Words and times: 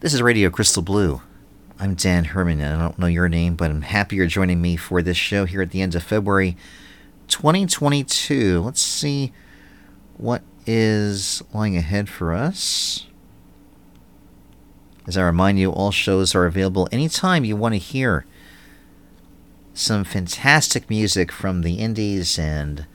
This 0.00 0.14
is 0.14 0.22
Radio 0.22 0.48
Crystal 0.48 0.80
Blue. 0.80 1.22
I'm 1.80 1.96
Dan 1.96 2.26
Herman, 2.26 2.60
and 2.60 2.76
I 2.76 2.80
don't 2.80 3.00
know 3.00 3.08
your 3.08 3.28
name, 3.28 3.56
but 3.56 3.68
I'm 3.68 3.82
happy 3.82 4.14
you're 4.14 4.26
joining 4.26 4.62
me 4.62 4.76
for 4.76 5.02
this 5.02 5.16
show 5.16 5.44
here 5.44 5.60
at 5.60 5.72
the 5.72 5.82
end 5.82 5.96
of 5.96 6.04
February 6.04 6.56
2022. 7.26 8.60
Let's 8.60 8.80
see 8.80 9.32
what 10.16 10.42
is 10.66 11.42
lying 11.52 11.76
ahead 11.76 12.08
for 12.08 12.32
us. 12.32 13.08
As 15.08 15.18
I 15.18 15.26
remind 15.26 15.58
you, 15.58 15.72
all 15.72 15.90
shows 15.90 16.32
are 16.32 16.46
available 16.46 16.88
anytime 16.92 17.44
you 17.44 17.56
want 17.56 17.74
to 17.74 17.78
hear 17.78 18.24
some 19.74 20.04
fantastic 20.04 20.88
music 20.88 21.32
from 21.32 21.62
the 21.62 21.80
indies 21.80 22.38
and 22.38 22.86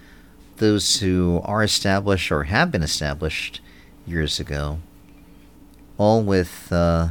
those 0.55 1.01
who 1.01 1.41
are 1.43 1.63
established 1.63 2.31
or 2.31 2.45
have 2.45 2.71
been 2.71 2.81
established 2.81 3.59
years 4.07 4.39
ago, 4.39 4.79
all 6.03 6.21
with 6.21 6.67
uh, 6.71 7.07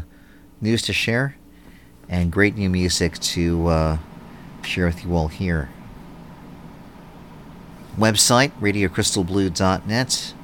news 0.61 0.82
to 0.82 0.93
share 0.93 1.35
and 2.08 2.30
great 2.30 2.54
new 2.57 2.68
music 2.68 3.18
to 3.18 3.66
uh, 3.68 3.99
share 4.62 4.86
with 4.86 5.03
you 5.03 5.16
all 5.16 5.29
here. 5.29 5.71
Website 7.96 8.52
radiocrystalblue.net. 8.61 10.35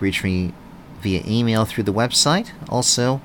Reach 0.00 0.24
me 0.24 0.52
via 1.00 1.22
email 1.26 1.64
through 1.64 1.84
the 1.84 1.92
website. 1.92 2.50
Also, 2.68 3.20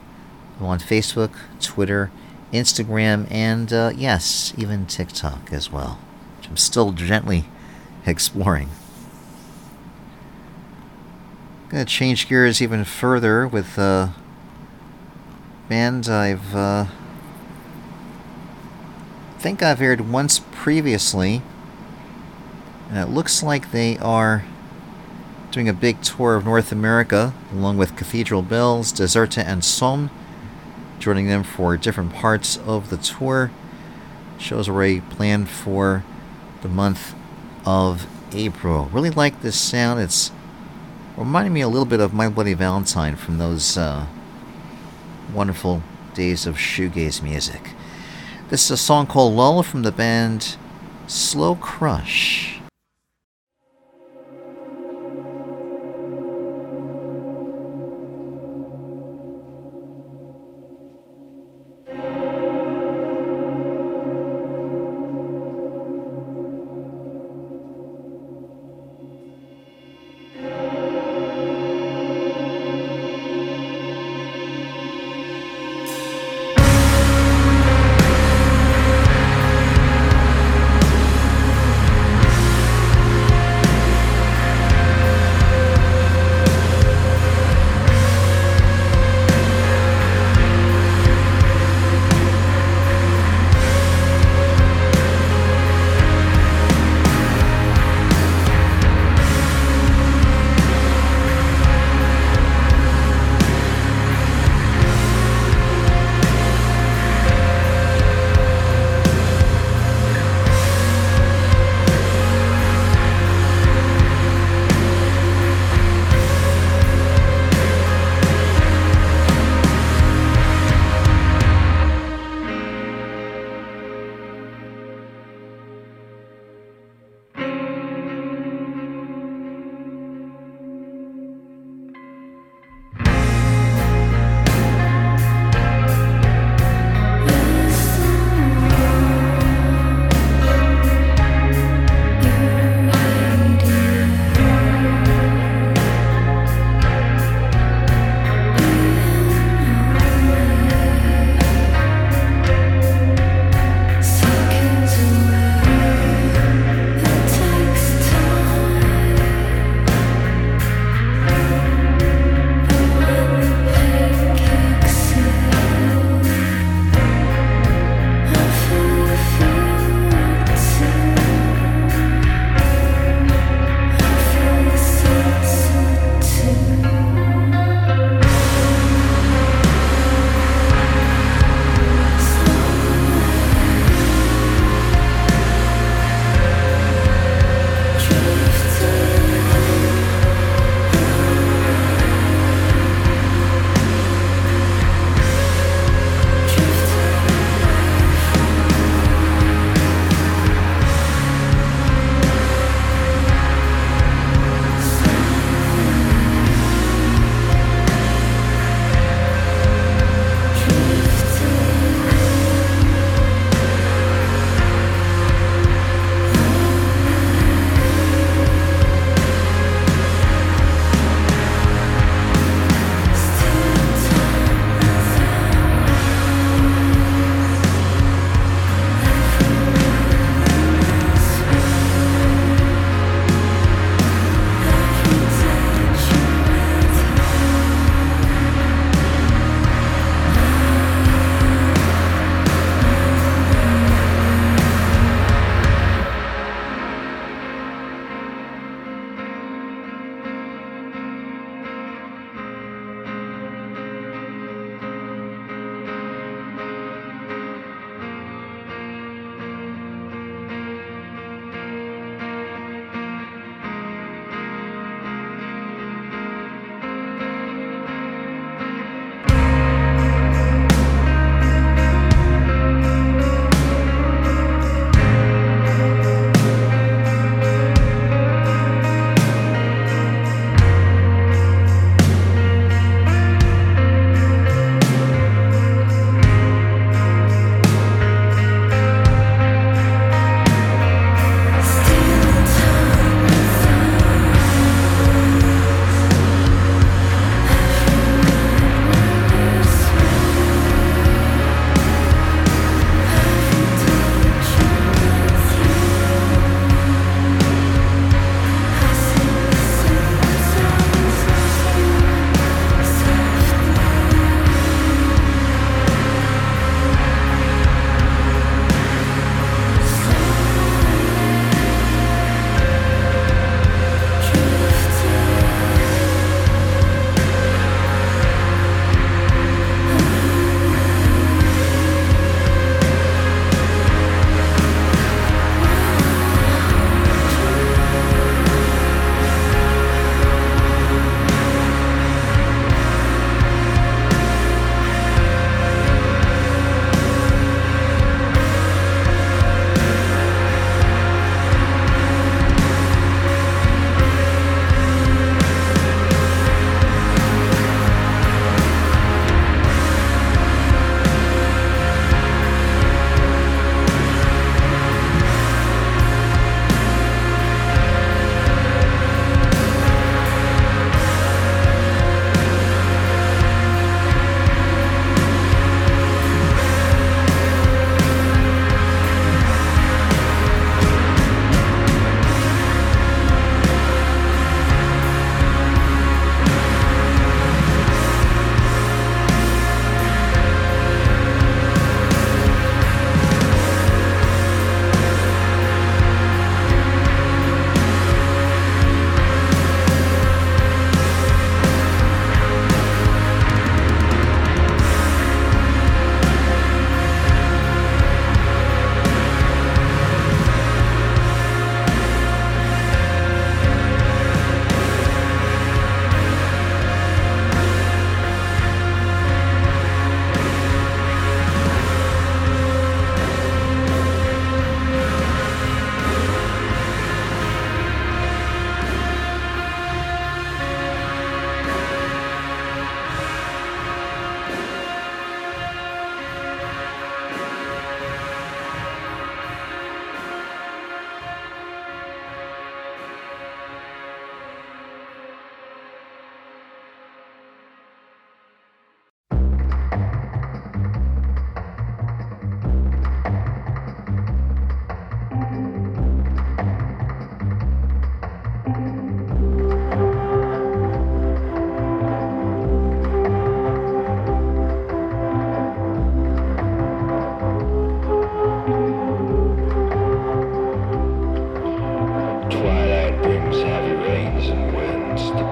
I'm 0.60 0.66
on 0.68 0.80
Facebook, 0.80 1.32
Twitter, 1.60 2.12
Instagram, 2.54 3.28
and 3.32 3.74
uh, 3.74 3.92
yes, 3.96 4.54
even 4.58 4.86
TikTok 4.86 5.52
as 5.52 5.72
well, 5.72 5.98
which 6.38 6.48
I'm 6.48 6.58
still 6.58 6.92
gently 6.92 7.46
exploring. 8.06 8.70
Gonna 11.76 11.84
change 11.84 12.30
gears 12.30 12.62
even 12.62 12.86
further 12.86 13.46
with 13.46 13.78
a 13.78 14.14
band 15.68 16.08
I've 16.08 16.56
uh, 16.56 16.86
think 19.40 19.62
I've 19.62 19.82
aired 19.82 20.10
once 20.10 20.40
previously, 20.54 21.42
and 22.88 22.98
it 22.98 23.14
looks 23.14 23.44
like 23.44 23.72
they 23.74 23.98
are 23.98 24.46
doing 25.52 25.68
a 25.68 25.74
big 25.74 26.02
tour 26.02 26.36
of 26.36 26.46
North 26.46 26.72
America 26.72 27.34
along 27.52 27.76
with 27.76 27.98
Cathedral 27.98 28.42
Bells, 28.42 28.94
Deserta, 28.94 29.44
and 29.44 29.62
Somme, 29.62 30.10
joining 30.98 31.28
them 31.28 31.44
for 31.44 31.76
different 31.76 32.14
parts 32.14 32.56
of 32.56 32.90
the 32.90 32.96
tour. 32.96 33.52
Shows 34.38 34.70
already 34.70 35.02
planned 35.02 35.50
for 35.50 36.06
the 36.62 36.70
month 36.70 37.14
of 37.66 38.08
April. 38.32 38.86
Really 38.94 39.10
like 39.10 39.42
this 39.42 39.60
sound. 39.60 40.00
It's 40.00 40.32
reminding 41.18 41.54
me 41.54 41.62
a 41.62 41.68
little 41.68 41.86
bit 41.86 42.00
of 42.02 42.14
My 42.14 42.28
Bloody 42.28 42.54
Valentine 42.54 43.16
from 43.16 43.38
those 43.38 43.78
uh, 43.78 44.06
wonderful 45.34 45.82
days 46.14 46.46
of 46.46 46.56
shoegaze 46.56 47.22
music. 47.22 47.72
This 48.50 48.66
is 48.66 48.72
a 48.72 48.78
song 48.78 49.08
called 49.08 49.34
Lull 49.34 49.64
from 49.64 49.84
the 49.84 49.92
band 49.92 50.58
Slow 51.08 51.56
Crush. 51.56 52.55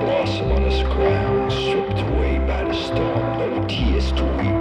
blossom 0.06 0.52
on 0.52 0.64
this 0.64 0.82
ground, 0.94 1.52
stripped 1.52 2.00
away 2.12 2.38
by 2.40 2.64
the 2.64 2.74
storm, 2.74 3.38
no 3.40 3.68
tears 3.68 4.12
to 4.12 4.24
weep. 4.38 4.53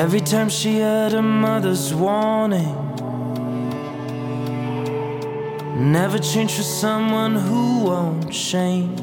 Every 0.00 0.20
time 0.22 0.48
she 0.48 0.78
heard 0.78 1.12
her 1.12 1.20
mother's 1.20 1.92
warning, 1.92 2.74
never 5.92 6.18
change 6.18 6.54
for 6.54 6.62
someone 6.62 7.34
who 7.34 7.80
won't 7.84 8.32
change. 8.32 8.98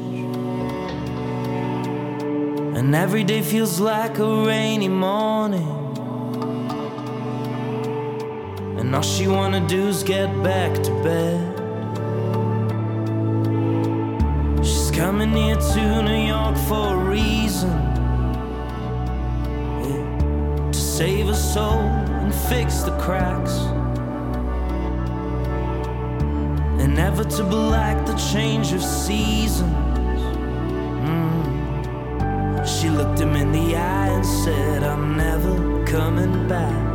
And 2.76 2.96
every 2.96 3.22
day 3.22 3.42
feels 3.42 3.78
like 3.78 4.18
a 4.18 4.44
rainy 4.44 4.88
morning. 4.88 5.72
And 8.80 8.92
all 8.92 9.02
she 9.02 9.28
wanna 9.28 9.64
do 9.68 9.86
is 9.86 10.02
get 10.02 10.28
back 10.42 10.74
to 10.82 10.90
bed. 11.04 11.54
She's 14.66 14.90
coming 14.90 15.32
here 15.32 15.54
to 15.54 16.02
New 16.02 16.26
York 16.26 16.56
for 16.66 16.94
a 16.94 16.96
reason. 16.96 17.87
save 20.98 21.28
a 21.28 21.34
soul 21.34 21.78
and 22.22 22.34
fix 22.34 22.80
the 22.82 22.90
cracks. 22.98 23.54
Inevitable 26.82 27.68
like 27.70 28.04
the 28.04 28.16
change 28.32 28.72
of 28.72 28.82
seasons. 28.82 29.70
Mm. 31.06 32.66
She 32.66 32.90
looked 32.90 33.20
him 33.20 33.36
in 33.36 33.52
the 33.52 33.76
eye 33.76 34.08
and 34.08 34.26
said, 34.26 34.82
I'm 34.82 35.16
never 35.16 35.86
coming 35.86 36.48
back. 36.48 36.87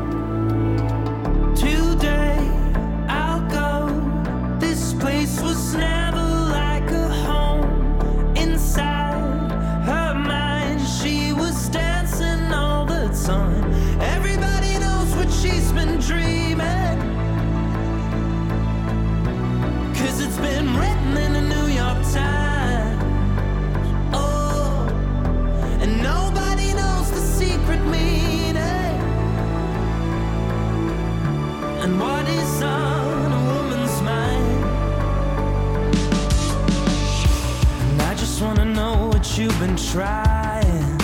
trying. 39.93 40.99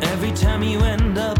Every 0.00 0.30
time 0.30 0.62
you 0.62 0.78
end 0.78 1.18
up 1.18 1.37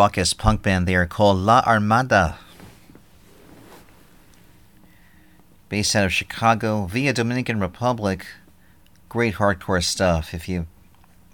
raucous 0.00 0.32
punk 0.32 0.62
band 0.62 0.88
there 0.88 1.04
called 1.04 1.36
La 1.36 1.62
Armada. 1.66 2.38
Based 5.68 5.94
out 5.94 6.06
of 6.06 6.12
Chicago 6.12 6.86
via 6.86 7.12
Dominican 7.12 7.60
Republic. 7.60 8.24
Great 9.10 9.34
hardcore 9.34 9.84
stuff. 9.84 10.32
If 10.32 10.48
you 10.48 10.66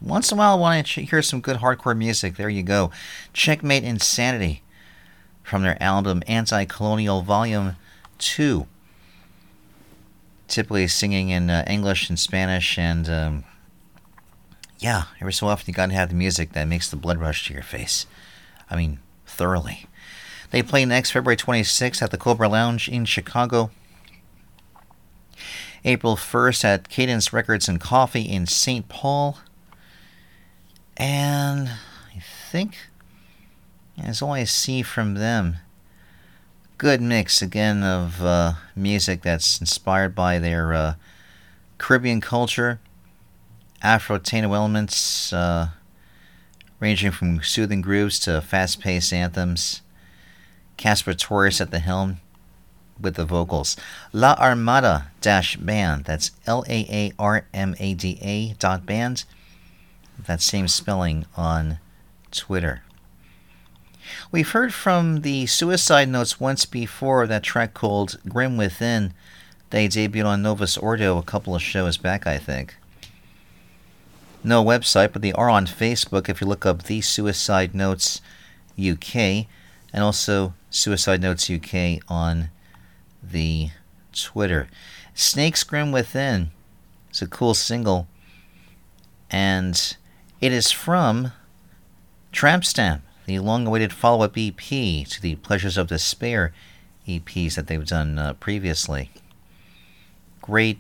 once 0.03 0.33
in 0.33 0.37
a 0.37 0.41
while 0.41 0.59
want 0.59 0.85
to 0.85 1.03
hear 1.03 1.23
some 1.23 1.41
good 1.41 1.59
hardcore 1.59 1.97
music, 1.97 2.35
there 2.35 2.49
you 2.49 2.65
go. 2.65 2.91
Checkmate 3.33 3.85
Insanity 3.85 4.65
from 5.45 5.63
their 5.63 5.81
album 5.81 6.25
Anti 6.27 6.65
Colonial 6.65 7.23
Volume 7.23 7.77
2. 8.19 8.67
Typically 10.49 10.89
singing 10.89 11.29
in 11.29 11.51
uh, 11.51 11.65
English 11.69 12.09
and 12.09 12.19
Spanish, 12.19 12.77
and 12.77 13.09
um, 13.09 13.45
yeah, 14.81 15.05
every 15.21 15.33
so 15.33 15.47
often 15.47 15.67
you 15.69 15.73
gotta 15.73 15.95
have 15.95 16.09
the 16.09 16.17
music 16.17 16.53
that 16.55 16.67
makes 16.67 16.91
the 16.91 16.97
blood 16.97 17.19
rush 17.19 17.47
to 17.47 17.55
your 17.55 17.63
face. 17.63 18.07
I 18.71 18.77
mean, 18.77 18.99
thoroughly. 19.27 19.87
They 20.51 20.63
play 20.63 20.85
next 20.85 21.11
February 21.11 21.37
26th 21.37 22.03
at 22.03 22.11
the 22.11 22.19
Cobra 22.19 22.49
Lounge 22.49 22.89
in 22.89 23.05
Chicago. 23.05 23.71
April 25.85 26.17
1st 26.17 26.65
at 26.65 26.89
Cadence 26.89 27.33
Records 27.33 27.69
and 27.69 27.81
Coffee 27.81 28.23
in 28.23 28.47
St. 28.47 28.89
Paul. 28.89 29.39
And 30.97 31.69
I 32.15 32.21
think 32.51 32.77
that's 33.97 34.21
all 34.21 34.33
I 34.33 34.45
see 34.45 34.83
from 34.83 35.15
them. 35.15 35.59
Good 36.79 37.01
mix 37.01 37.41
again 37.41 37.83
of 37.83 38.23
uh, 38.23 38.55
music 38.75 39.23
that's 39.23 39.61
inspired 39.61 40.15
by 40.15 40.39
their 40.39 40.75
uh, 40.75 40.95
Caribbean 41.79 42.21
culture, 42.21 42.81
Afro 43.83 44.19
Taino 44.19 44.55
elements, 44.55 45.33
uh, 45.33 45.69
ranging 46.81 47.11
from 47.11 47.43
soothing 47.43 47.81
grooves 47.81 48.19
to 48.21 48.41
fast 48.41 48.81
paced 48.81 49.13
anthems. 49.13 49.83
Casper 50.77 51.15
Torres 51.15 51.61
at 51.61 51.71
the 51.71 51.79
helm 51.79 52.19
with 53.01 53.15
the 53.15 53.25
vocals. 53.25 53.77
La 54.13 54.37
Armada 54.39 55.11
dash 55.21 55.57
band, 55.57 56.05
that's 56.05 56.33
L 56.47 56.65
A 56.69 56.87
A 56.91 57.13
R 57.19 57.47
M 57.55 57.75
A 57.79 57.95
D 57.95 58.19
A 58.23 58.55
dot 58.55 58.85
band. 58.85 59.25
That 60.27 60.41
same 60.41 60.69
spelling 60.69 61.27
on 61.37 61.79
Twitter. 62.31 62.83
We've 64.31 64.51
heard 64.51 64.73
from 64.73 65.23
the 65.23 65.47
Suicide 65.47 66.09
Notes 66.09 66.39
once 66.39 66.65
before, 66.65 67.27
that 67.27 67.43
track 67.43 67.75
called 67.75 68.19
Grim 68.29 68.57
Within. 68.57 69.13
They 69.71 69.89
debuted 69.89 70.27
on 70.27 70.43
Novus 70.43 70.79
Ordo 70.79 71.19
a 71.19 71.23
couple 71.23 71.55
of 71.55 71.63
shows 71.63 71.97
back, 71.97 72.27
I 72.27 72.39
think 72.39 72.77
no 74.47 74.65
website, 74.65 75.13
but 75.13 75.23
they 75.23 75.33
are 75.33 75.51
on 75.51 75.67
Facebook 75.67 76.29
if 76.29 76.41
you 76.41 76.47
look 76.47 76.65
up 76.65 76.85
The 76.85 77.01
Suicide 77.01 77.75
Notes 77.75 78.21
UK, 78.79 79.17
and 79.93 80.03
also 80.03 80.55
Suicide 80.71 81.21
Notes 81.21 81.51
UK 81.51 82.01
on 82.09 82.51
the 83.23 83.71
Twitter. 84.13 84.69
Snakes 85.15 85.65
Grim 85.65 85.93
Within 85.93 86.51
is 87.13 87.23
a 87.23 87.27
cool 87.27 87.55
single, 87.55 88.07
and 89.31 89.97
it 90.41 90.53
is 90.53 90.71
from 90.71 91.33
Tramp 92.33 92.65
Stamp, 92.65 93.03
the 93.27 93.39
long 93.39 93.67
awaited 93.67 93.93
follow 93.93 94.25
up 94.25 94.35
EP 94.37 94.57
to 94.59 95.21
the 95.21 95.37
Pleasures 95.37 95.77
of 95.77 95.89
Despair 95.89 96.53
EPs 97.09 97.55
that 97.55 97.67
they've 97.67 97.87
done 97.87 98.19
uh, 98.19 98.35
previously. 98.35 99.11
Great 100.41 100.79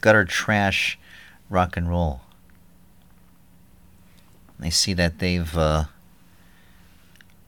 gutter 0.00 0.24
trash 0.24 0.98
rock 1.50 1.76
and 1.76 1.88
roll. 1.88 2.22
I 4.60 4.70
see 4.70 4.92
that 4.94 5.18
they've 5.18 5.56
uh, 5.56 5.84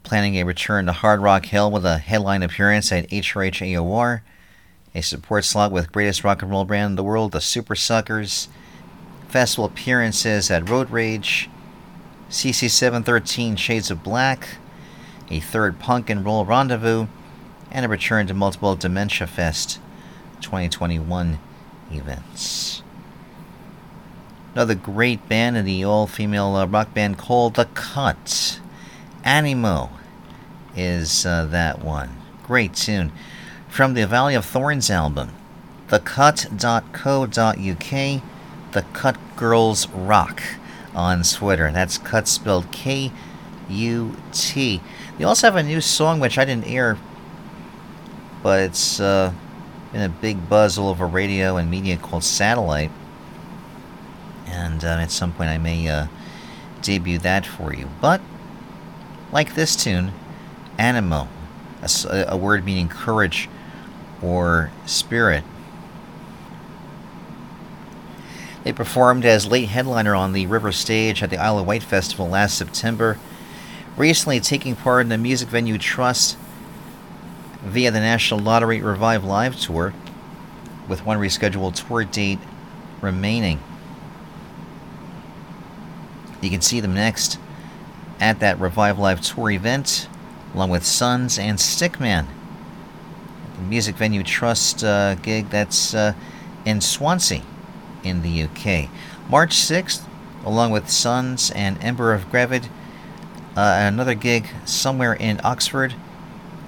planning 0.02 0.36
a 0.36 0.44
return 0.44 0.86
to 0.86 0.92
Hard 0.92 1.20
Rock 1.20 1.46
Hell 1.46 1.70
with 1.70 1.84
a 1.84 1.98
headline 1.98 2.42
appearance 2.42 2.92
at 2.92 3.08
HRH 3.10 3.74
AOR, 3.74 4.20
a 4.94 5.02
support 5.02 5.44
slot 5.44 5.72
with 5.72 5.92
greatest 5.92 6.24
rock 6.24 6.42
and 6.42 6.50
roll 6.50 6.64
band 6.64 6.90
in 6.90 6.96
the 6.96 7.04
world, 7.04 7.32
the 7.32 7.38
Supersuckers, 7.38 8.48
festival 9.28 9.64
appearances 9.64 10.50
at 10.50 10.68
Road 10.68 10.90
Rage, 10.90 11.48
CC713 12.30 13.58
Shades 13.58 13.90
of 13.90 14.02
Black, 14.02 14.48
a 15.30 15.40
third 15.40 15.78
punk 15.78 16.10
and 16.10 16.24
roll 16.24 16.44
rendezvous, 16.44 17.06
and 17.70 17.86
a 17.86 17.88
return 17.88 18.26
to 18.26 18.34
multiple 18.34 18.74
Dementia 18.76 19.26
Fest 19.26 19.80
2021 20.40 21.38
events. 21.92 22.82
Another 24.52 24.74
great 24.74 25.28
band 25.28 25.56
in 25.56 25.64
the 25.64 25.84
all 25.84 26.06
female 26.08 26.56
uh, 26.56 26.66
rock 26.66 26.92
band 26.92 27.18
called 27.18 27.54
The 27.54 27.66
Kut. 27.66 28.60
Animo 29.22 29.90
is 30.74 31.24
uh, 31.24 31.46
that 31.46 31.84
one. 31.84 32.16
Great 32.42 32.74
tune. 32.74 33.12
From 33.68 33.94
the 33.94 34.06
Valley 34.08 34.34
of 34.34 34.44
Thorns 34.44 34.90
album, 34.90 35.30
thekut.co.uk, 35.88 37.32
The 38.72 38.82
Kut 38.92 39.16
Girls 39.36 39.88
Rock 39.88 40.42
on 40.94 41.22
Twitter. 41.22 41.70
That's 41.70 41.96
Kut 41.98 42.26
spelled 42.26 42.72
K 42.72 43.12
U 43.68 44.16
T. 44.32 44.80
They 45.16 45.24
also 45.24 45.46
have 45.46 45.54
a 45.54 45.62
new 45.62 45.80
song 45.80 46.18
which 46.18 46.38
I 46.38 46.44
didn't 46.44 46.66
hear, 46.66 46.98
but 48.42 48.62
it's 48.62 48.98
uh, 48.98 49.32
been 49.92 50.02
a 50.02 50.08
big 50.08 50.48
buzz 50.48 50.76
all 50.76 50.88
over 50.88 51.06
radio 51.06 51.56
and 51.56 51.70
media 51.70 51.96
called 51.96 52.24
Satellite. 52.24 52.90
And 54.50 54.84
uh, 54.84 54.88
at 54.88 55.10
some 55.10 55.32
point 55.32 55.50
I 55.50 55.58
may 55.58 55.88
uh, 55.88 56.06
debut 56.82 57.18
that 57.18 57.46
for 57.46 57.72
you. 57.72 57.88
But, 58.00 58.20
like 59.32 59.54
this 59.54 59.76
tune, 59.76 60.12
Animo, 60.78 61.28
a, 61.82 62.24
a 62.28 62.36
word 62.36 62.64
meaning 62.64 62.88
courage 62.88 63.48
or 64.22 64.70
spirit. 64.86 65.44
They 68.64 68.72
performed 68.72 69.24
as 69.24 69.46
late 69.46 69.68
headliner 69.70 70.14
on 70.14 70.32
the 70.32 70.46
River 70.46 70.72
Stage 70.72 71.22
at 71.22 71.30
the 71.30 71.38
Isle 71.38 71.60
of 71.60 71.66
Wight 71.66 71.82
Festival 71.82 72.28
last 72.28 72.58
September, 72.58 73.18
recently 73.96 74.38
taking 74.40 74.76
part 74.76 75.02
in 75.02 75.08
the 75.08 75.16
music 75.16 75.48
venue 75.48 75.78
Trust 75.78 76.36
via 77.62 77.90
the 77.90 78.00
National 78.00 78.40
Lottery 78.40 78.82
Revive 78.82 79.24
Live 79.24 79.58
Tour, 79.58 79.94
with 80.88 81.06
one 81.06 81.18
rescheduled 81.18 81.74
tour 81.74 82.04
date 82.04 82.38
remaining. 83.00 83.60
You 86.40 86.50
can 86.50 86.60
see 86.60 86.80
them 86.80 86.94
next 86.94 87.38
at 88.18 88.40
that 88.40 88.60
Revive 88.60 88.98
Live 88.98 89.20
Tour 89.20 89.50
event, 89.50 90.08
along 90.54 90.70
with 90.70 90.84
Sons 90.84 91.38
and 91.38 91.58
Stickman. 91.58 92.26
The 93.56 93.62
music 93.62 93.96
venue 93.96 94.22
Trust 94.22 94.82
uh, 94.82 95.16
gig 95.16 95.50
that's 95.50 95.94
uh, 95.94 96.14
in 96.64 96.80
Swansea 96.80 97.42
in 98.02 98.22
the 98.22 98.42
UK. 98.44 98.88
March 99.28 99.54
6th, 99.56 100.02
along 100.44 100.70
with 100.70 100.90
Sons 100.90 101.50
and 101.50 101.82
Ember 101.82 102.12
of 102.12 102.30
Gravid, 102.30 102.68
uh, 103.56 103.76
another 103.80 104.14
gig 104.14 104.46
somewhere 104.64 105.14
in 105.14 105.40
Oxford. 105.44 105.94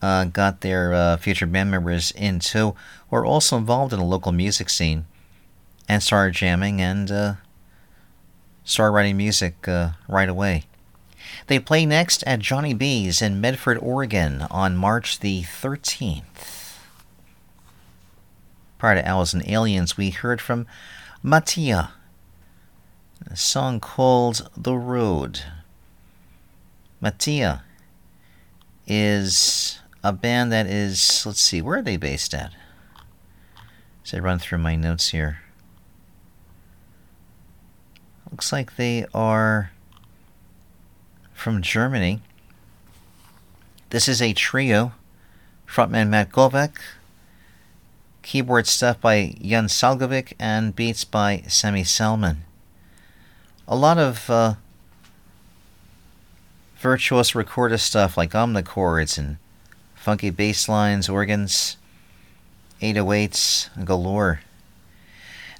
uh, 0.01 0.25
got 0.25 0.61
their 0.61 0.93
uh, 0.93 1.17
future 1.17 1.45
band 1.45 1.71
members 1.71 2.11
into, 2.11 2.75
who 3.09 3.15
are 3.15 3.25
also 3.25 3.57
involved 3.57 3.93
in 3.93 3.99
the 3.99 4.05
local 4.05 4.31
music 4.31 4.69
scene, 4.69 5.05
and 5.87 6.03
started 6.03 6.35
jamming 6.35 6.81
and 6.81 7.11
uh, 7.11 7.33
started 8.63 8.91
writing 8.91 9.17
music 9.17 9.67
uh, 9.67 9.91
right 10.07 10.29
away. 10.29 10.63
They 11.47 11.59
play 11.59 11.85
next 11.85 12.23
at 12.23 12.39
Johnny 12.39 12.73
B's 12.73 13.21
in 13.21 13.41
Medford, 13.41 13.77
Oregon 13.79 14.43
on 14.51 14.75
March 14.77 15.19
the 15.19 15.43
13th. 15.43 16.75
Prior 18.77 18.95
to 18.95 19.07
Owls 19.07 19.33
and 19.33 19.47
Aliens, 19.47 19.97
we 19.97 20.09
heard 20.09 20.41
from 20.41 20.67
Matija, 21.23 21.91
a 23.29 23.35
song 23.35 23.79
called 23.79 24.49
The 24.55 24.75
Road. 24.75 25.41
Matija 27.01 27.61
is 28.87 29.79
a 30.03 30.13
band 30.13 30.51
that 30.51 30.67
is, 30.67 31.25
let's 31.25 31.41
see, 31.41 31.61
where 31.61 31.79
are 31.79 31.81
they 31.81 31.97
based 31.97 32.33
at? 32.33 32.53
As 34.03 34.13
I 34.13 34.19
run 34.19 34.39
through 34.39 34.59
my 34.59 34.75
notes 34.75 35.09
here. 35.09 35.39
Looks 38.31 38.51
like 38.51 38.75
they 38.75 39.05
are 39.13 39.71
from 41.33 41.61
Germany. 41.61 42.21
This 43.89 44.07
is 44.07 44.21
a 44.21 44.33
trio. 44.33 44.93
Frontman 45.67 46.07
Matt 46.07 46.31
Govek, 46.31 46.77
keyboard 48.21 48.65
stuff 48.65 49.01
by 49.01 49.35
Jan 49.41 49.65
Salgovic, 49.65 50.33
and 50.39 50.73
beats 50.73 51.03
by 51.03 51.43
Semi 51.47 51.83
Salman. 51.83 52.44
A 53.67 53.75
lot 53.75 53.97
of 53.97 54.29
uh, 54.29 54.55
virtuous 56.77 57.33
recorder 57.33 57.79
stuff 57.79 58.15
like 58.15 58.31
omnichords 58.31 59.17
and 59.17 59.37
funky 59.95 60.29
bass 60.29 60.69
lines, 60.69 61.09
organs, 61.09 61.77
808s, 62.81 63.69
galore. 63.83 64.41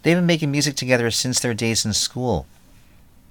They've 0.04 0.16
been 0.16 0.28
making 0.28 0.52
music 0.52 0.76
together 0.76 1.10
since 1.10 1.40
their 1.40 1.56
days 1.56 1.84
in 1.84 1.94
school. 1.94 2.46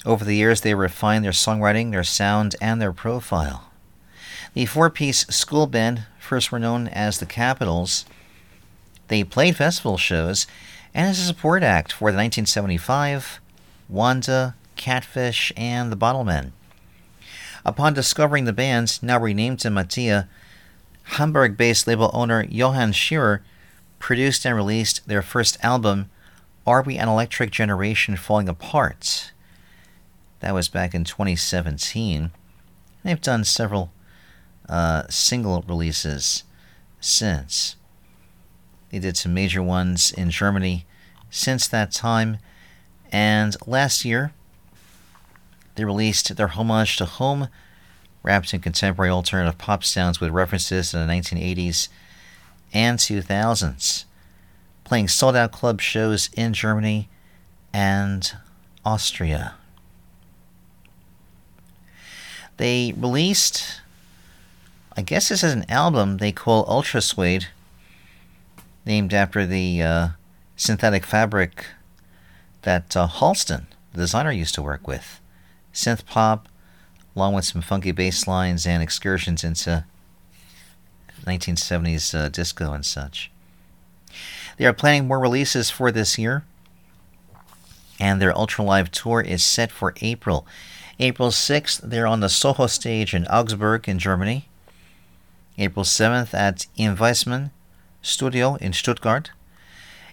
Over 0.04 0.24
the 0.24 0.34
years, 0.34 0.62
they 0.62 0.74
refined 0.74 1.24
their 1.24 1.30
songwriting, 1.30 1.92
their 1.92 2.02
sound, 2.02 2.56
and 2.60 2.82
their 2.82 2.92
profile. 2.92 3.70
The 4.54 4.66
four 4.66 4.90
piece 4.90 5.24
school 5.28 5.68
band 5.68 6.04
first 6.18 6.50
were 6.50 6.58
known 6.58 6.88
as 6.88 7.18
the 7.18 7.26
Capitals. 7.26 8.04
They 9.06 9.22
played 9.22 9.56
festival 9.56 9.98
shows 9.98 10.48
and 10.92 11.08
as 11.08 11.20
a 11.20 11.24
support 11.24 11.62
act 11.62 11.92
for 11.92 12.10
the 12.10 12.16
1975 12.16 13.40
Wanda, 13.88 14.54
Catfish, 14.76 15.52
and 15.56 15.90
the 15.90 15.96
Bottlemen. 15.96 16.52
Upon 17.64 17.94
discovering 17.94 18.44
the 18.44 18.52
band, 18.52 18.98
now 19.02 19.18
renamed 19.18 19.60
to 19.60 19.68
Matija, 19.68 20.28
Hamburg 21.04 21.56
based 21.56 21.86
label 21.86 22.10
owner 22.12 22.44
Johann 22.48 22.92
Scherer 22.92 23.42
produced 23.98 24.44
and 24.44 24.54
released 24.54 25.06
their 25.06 25.22
first 25.22 25.56
album, 25.62 26.10
Are 26.66 26.82
We 26.82 26.96
an 26.96 27.08
Electric 27.08 27.50
Generation 27.50 28.16
Falling 28.16 28.48
Apart? 28.48 29.32
That 30.40 30.54
was 30.54 30.68
back 30.68 30.94
in 30.94 31.04
2017. 31.04 32.30
They've 33.02 33.20
done 33.20 33.44
several 33.44 33.92
uh, 34.68 35.04
single 35.08 35.64
releases 35.66 36.44
since. 37.00 37.76
They 38.90 38.98
did 38.98 39.16
some 39.16 39.34
major 39.34 39.62
ones 39.62 40.12
in 40.12 40.30
Germany 40.30 40.86
since 41.30 41.66
that 41.68 41.90
time, 41.92 42.38
and 43.10 43.56
last 43.66 44.04
year 44.04 44.32
they 45.74 45.84
released 45.84 46.36
their 46.36 46.48
homage 46.48 46.96
to 46.96 47.04
home, 47.04 47.48
wrapped 48.22 48.54
in 48.54 48.60
contemporary 48.60 49.10
alternative 49.10 49.58
pop 49.58 49.84
sounds 49.84 50.20
with 50.20 50.30
references 50.30 50.90
to 50.90 50.98
the 50.98 51.04
1980s 51.04 51.88
and 52.72 52.98
2000s, 52.98 54.04
playing 54.84 55.08
sold 55.08 55.36
out 55.36 55.52
club 55.52 55.80
shows 55.80 56.30
in 56.34 56.52
Germany 56.52 57.08
and 57.72 58.36
Austria. 58.84 59.54
They 62.56 62.94
released, 62.96 63.80
I 64.96 65.02
guess 65.02 65.28
this 65.28 65.42
is 65.42 65.52
an 65.52 65.68
album 65.68 66.18
they 66.18 66.32
call 66.32 66.64
Ultra 66.68 67.00
Suede, 67.00 67.48
named 68.86 69.12
after 69.12 69.46
the 69.46 69.82
uh, 69.82 70.08
synthetic 70.56 71.04
fabric 71.04 71.66
that 72.62 72.96
uh, 72.96 73.08
Halston, 73.08 73.66
the 73.92 73.98
designer, 73.98 74.30
used 74.30 74.54
to 74.54 74.62
work 74.62 74.86
with. 74.86 75.20
Synth 75.74 76.06
pop, 76.06 76.48
along 77.14 77.34
with 77.34 77.44
some 77.44 77.60
funky 77.60 77.90
bass 77.92 78.26
lines 78.26 78.66
and 78.66 78.82
excursions 78.82 79.44
into 79.44 79.84
1970s 81.24 82.14
uh, 82.14 82.28
disco 82.28 82.72
and 82.72 82.86
such. 82.86 83.30
They 84.56 84.66
are 84.66 84.72
planning 84.72 85.08
more 85.08 85.18
releases 85.18 85.70
for 85.70 85.90
this 85.90 86.16
year, 86.16 86.44
and 87.98 88.22
their 88.22 88.36
Ultra 88.36 88.64
Live 88.64 88.90
tour 88.90 89.20
is 89.20 89.42
set 89.42 89.72
for 89.72 89.94
April. 90.00 90.46
April 91.00 91.30
6th, 91.30 91.80
they're 91.82 92.06
on 92.06 92.20
the 92.20 92.28
Soho 92.28 92.68
stage 92.68 93.14
in 93.14 93.26
Augsburg, 93.26 93.88
in 93.88 93.98
Germany. 93.98 94.48
April 95.58 95.84
7th 95.84 96.34
at 96.34 96.66
Im 96.76 96.96
Wizemann 96.96 97.50
Studio 98.02 98.56
in 98.56 98.72
Stuttgart. 98.72 99.30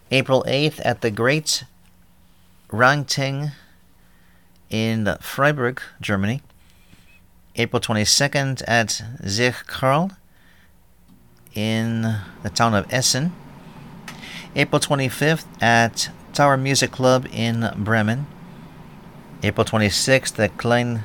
April 0.10 0.44
8th 0.48 0.82
at 0.84 1.02
the 1.02 1.12
Great 1.12 1.66
Rangting 2.70 3.52
in 4.72 5.16
Freiburg, 5.20 5.82
Germany. 6.00 6.42
April 7.58 7.82
22nd 7.82 8.64
at 8.66 9.04
Zeche 9.24 9.68
Carl 9.68 10.12
in 11.54 12.02
the 12.44 12.50
town 12.50 12.74
of 12.74 12.92
Essen. 12.92 13.34
April 14.56 14.80
25th 14.80 15.46
at 15.62 16.10
Tower 16.34 16.58
Music 16.58 16.92
Club 16.92 17.28
in 17.32 17.70
Bremen. 17.78 18.26
April 19.44 19.66
26th 19.66 20.40
at 20.40 20.58
Klein 20.58 21.04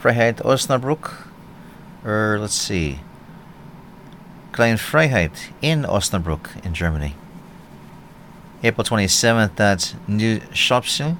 Freiheit 0.00 0.36
Osnabrück. 0.44 1.26
Or 2.04 2.38
let's 2.40 2.54
see. 2.54 3.00
Klein 4.52 4.76
Freiheit 4.76 5.50
in 5.60 5.82
Osnabrück 5.82 6.64
in 6.64 6.72
Germany. 6.72 7.16
April 8.62 8.84
27th 8.84 9.58
at 9.58 9.94
New 10.06 10.38
Schopsel 10.52 11.16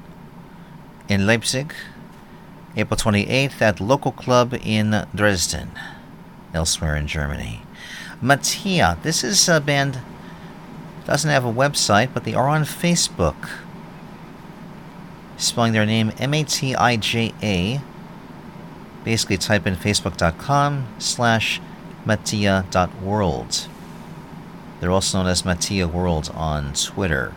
in 1.11 1.27
Leipzig. 1.27 1.75
April 2.77 2.97
28th 2.97 3.61
at 3.61 3.81
Local 3.81 4.13
Club 4.13 4.55
in 4.63 5.07
Dresden, 5.13 5.73
elsewhere 6.55 6.97
in 6.97 7.09
Germany. 7.09 7.63
Matija, 8.23 9.03
this 9.03 9.25
is 9.25 9.49
a 9.49 9.61
band 9.61 9.99
doesn't 11.05 11.31
have 11.31 11.45
a 11.45 11.53
website, 11.53 12.15
but 12.15 12.23
they 12.23 12.35
are 12.35 12.47
on 12.47 12.63
Facebook. 12.63 13.51
Spelling 15.37 15.73
their 15.73 15.85
name 15.85 16.13
M-A-T-I-J-A. 16.19 17.81
Basically 19.03 19.37
type 19.37 19.67
in 19.67 19.75
facebook.com 19.75 20.87
slash 20.99 21.61
matija.world. 22.07 23.67
They're 24.79 24.91
also 24.93 25.19
known 25.19 25.27
as 25.27 25.43
Matija 25.43 25.91
World 25.91 26.31
on 26.33 26.75
Twitter. 26.75 27.35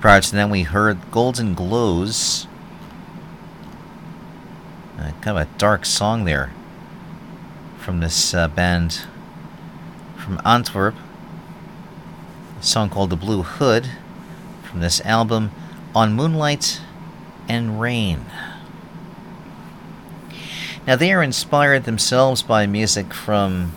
Prior 0.00 0.20
to 0.20 0.32
that, 0.32 0.50
we 0.50 0.62
heard 0.62 1.10
Golden 1.10 1.54
Glows. 1.54 2.46
Uh, 4.98 5.12
kind 5.22 5.38
of 5.38 5.48
a 5.48 5.58
dark 5.58 5.86
song 5.86 6.24
there 6.24 6.52
from 7.78 8.00
this 8.00 8.34
uh, 8.34 8.46
band 8.48 9.06
from 10.16 10.40
Antwerp. 10.44 10.94
A 12.60 12.62
song 12.62 12.90
called 12.90 13.10
The 13.10 13.16
Blue 13.16 13.42
Hood 13.42 13.88
from 14.64 14.80
this 14.80 15.00
album 15.02 15.50
On 15.94 16.12
Moonlight 16.12 16.80
and 17.48 17.80
Rain. 17.80 18.26
Now, 20.86 20.96
they 20.96 21.12
are 21.12 21.22
inspired 21.22 21.84
themselves 21.84 22.42
by 22.42 22.66
music 22.66 23.14
from 23.14 23.72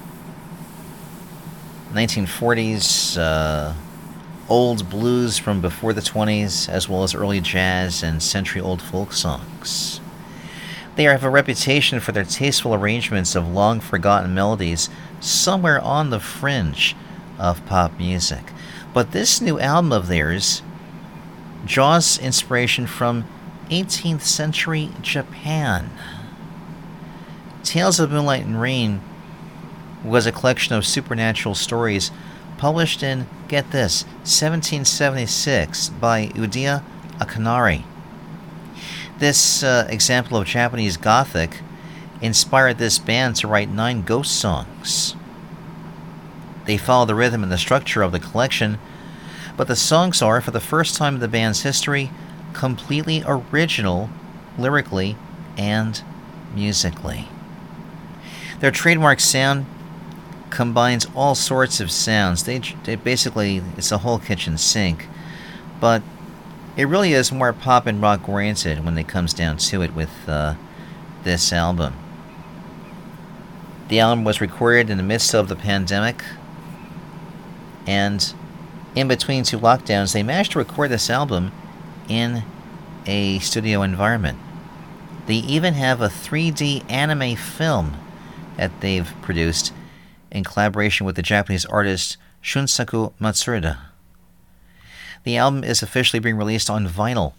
1940s, 1.94 3.18
uh, 3.18 3.74
old 4.50 4.90
blues 4.90 5.38
from 5.38 5.62
before 5.62 5.94
the 5.94 6.02
20s, 6.02 6.68
as 6.68 6.90
well 6.90 7.04
as 7.04 7.14
early 7.14 7.40
jazz 7.40 8.04
and 8.04 8.22
century 8.22 8.60
old 8.60 8.82
folk 8.82 9.14
songs. 9.14 10.02
They 10.96 11.04
have 11.04 11.24
a 11.24 11.30
reputation 11.30 12.00
for 12.00 12.12
their 12.12 12.26
tasteful 12.26 12.74
arrangements 12.74 13.36
of 13.36 13.48
long 13.48 13.80
forgotten 13.80 14.34
melodies 14.34 14.90
somewhere 15.22 15.80
on 15.80 16.10
the 16.10 16.20
fringe 16.20 16.96
of 17.38 17.66
pop 17.66 17.98
music. 17.98 18.52
But 18.94 19.12
this 19.12 19.40
new 19.40 19.60
album 19.60 19.94
of 19.94 20.08
theirs 20.08 20.62
draws 21.66 22.18
inspiration 22.18 22.88
from 22.88 23.26
18th 23.70 24.22
century 24.22 24.90
Japan. 25.02 25.90
Tales 27.64 28.00
of 28.00 28.12
Moonlight 28.12 28.46
and 28.46 28.60
Rain 28.60 29.02
was 30.04 30.26
a 30.26 30.32
collection 30.32 30.76
of 30.76 30.86
supernatural 30.86 31.56
stories 31.56 32.12
published 32.60 33.02
in, 33.02 33.26
get 33.48 33.72
this, 33.72 34.04
1776 34.04 35.90
by 35.90 36.28
Ueda 36.28 36.84
Akinari. 37.18 37.84
This 39.18 39.64
uh, 39.64 39.88
example 39.90 40.38
of 40.38 40.46
Japanese 40.46 40.98
Gothic 40.98 41.62
inspired 42.22 42.78
this 42.78 43.00
band 43.00 43.38
to 43.38 43.48
write 43.48 43.70
nine 43.70 44.02
ghost 44.02 44.38
songs. 44.38 45.16
They 46.66 46.78
follow 46.78 47.06
the 47.06 47.16
rhythm 47.16 47.44
and 47.44 47.52
the 47.52 47.58
structure 47.58 48.02
of 48.02 48.12
the 48.12 48.20
collection, 48.20 48.78
but 49.56 49.70
the 49.70 49.78
songs 49.78 50.22
are, 50.22 50.42
for 50.42 50.52
the 50.52 50.60
first 50.60 50.96
time 50.96 51.16
in 51.16 51.22
the 51.22 51.30
band's 51.30 51.62
history, 51.62 52.12
completely 52.52 53.24
original 53.26 54.10
lyrically 54.58 55.16
and 55.58 56.04
musically. 56.54 57.30
Their 58.60 58.72
trademark 58.72 59.22
sound 59.22 59.66
combines 60.50 61.08
all 61.16 61.36
sorts 61.36 61.80
of 61.80 61.92
sounds. 61.92 62.44
They, 62.44 62.60
they 62.84 62.96
basically, 62.96 63.62
it's 63.78 63.92
a 63.92 64.00
whole 64.00 64.20
kitchen 64.20 64.58
sink. 64.58 65.08
But 65.80 66.02
it 66.76 66.86
really 66.86 67.14
is 67.14 67.32
more 67.32 67.54
pop 67.54 67.88
and 67.88 68.02
rock 68.02 68.28
oriented 68.28 68.86
when 68.86 68.98
it 68.98 69.08
comes 69.08 69.34
down 69.34 69.58
to 69.58 69.82
it 69.82 69.94
with 69.94 70.12
uh, 70.28 70.56
this 71.24 71.52
album. 71.52 71.94
The 73.90 74.00
album 74.00 74.24
was 74.24 74.40
recorded 74.40 74.90
in 74.90 74.98
the 74.98 75.04
midst 75.04 75.34
of 75.34 75.48
the 75.50 75.56
pandemic, 75.56 76.24
and 77.88 78.34
in 78.96 79.08
between 79.08 79.44
two 79.44 79.60
lockdowns, 79.60 80.14
they 80.14 80.24
managed 80.24 80.52
to 80.52 80.60
record 80.60 80.92
this 80.92 81.10
album 81.10 81.52
in 82.08 82.44
a 83.06 83.40
studio 83.40 83.82
environment. 83.82 84.38
They 85.26 85.36
even 85.36 85.74
have 85.74 86.02
a 86.02 86.08
3D 86.08 86.90
anime 86.90 87.36
film 87.36 87.96
that 88.58 88.80
they've 88.82 89.12
produced 89.22 89.74
in 90.32 90.44
collaboration 90.44 91.06
with 91.06 91.16
the 91.16 91.22
Japanese 91.22 91.66
artist 91.66 92.18
Shunsaku 92.44 93.14
Matsuda. 93.20 93.78
The 95.24 95.38
album 95.38 95.64
is 95.64 95.84
officially 95.84 96.20
being 96.20 96.38
released 96.38 96.70
on 96.70 96.88
vinyl 96.88 97.34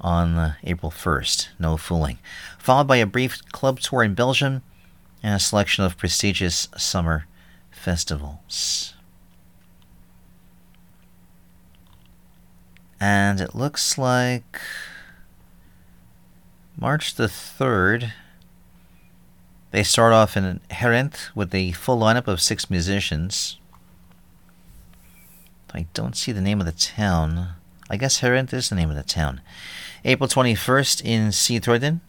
on 0.00 0.36
uh, 0.36 0.54
April 0.64 0.90
1st, 0.90 1.48
no 1.58 1.76
fooling, 1.76 2.18
followed 2.58 2.86
by 2.86 2.96
a 2.96 3.06
brief 3.06 3.44
club 3.52 3.80
tour 3.80 4.02
in 4.02 4.14
Belgium 4.14 4.62
and 5.22 5.34
a 5.34 5.40
selection 5.40 5.84
of 5.84 5.96
prestigious 5.96 6.68
summer 6.76 7.26
festivals. 7.70 8.94
And 13.00 13.40
it 13.40 13.54
looks 13.54 13.96
like 13.96 14.60
March 16.76 17.14
the 17.14 17.26
3rd 17.26 18.12
they 19.70 19.82
start 19.82 20.12
off 20.12 20.36
in 20.36 20.60
Herent 20.70 21.30
with 21.34 21.54
a 21.54 21.72
full 21.72 21.98
lineup 21.98 22.26
of 22.26 22.40
six 22.40 22.70
musicians. 22.70 23.58
I 25.74 25.86
don't 25.92 26.16
see 26.16 26.32
the 26.32 26.40
name 26.40 26.60
of 26.60 26.66
the 26.66 26.72
town. 26.72 27.50
I 27.90 27.96
guess 27.96 28.20
Herent 28.20 28.52
is 28.52 28.68
the 28.68 28.74
name 28.74 28.90
of 28.90 28.96
the 28.96 29.02
town. 29.02 29.40
April 30.04 30.28
21st 30.28 31.02
in 31.04 31.28
Sietorden. 31.28 32.00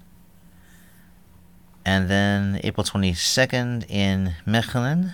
And 1.86 2.10
then 2.10 2.60
April 2.64 2.84
22nd 2.84 3.90
in 3.90 4.36
Mechelen. 4.48 5.14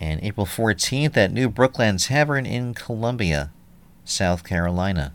and 0.00 0.20
April 0.22 0.46
14th 0.46 1.16
at 1.16 1.32
New 1.32 1.48
Brookland 1.48 2.06
Tavern 2.06 2.46
in 2.46 2.74
Columbia, 2.74 3.50
South 4.04 4.44
Carolina. 4.44 5.14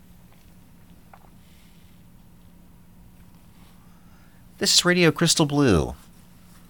This 4.57 4.73
is 4.73 4.85
Radio 4.85 5.11
Crystal 5.11 5.45
Blue. 5.45 5.95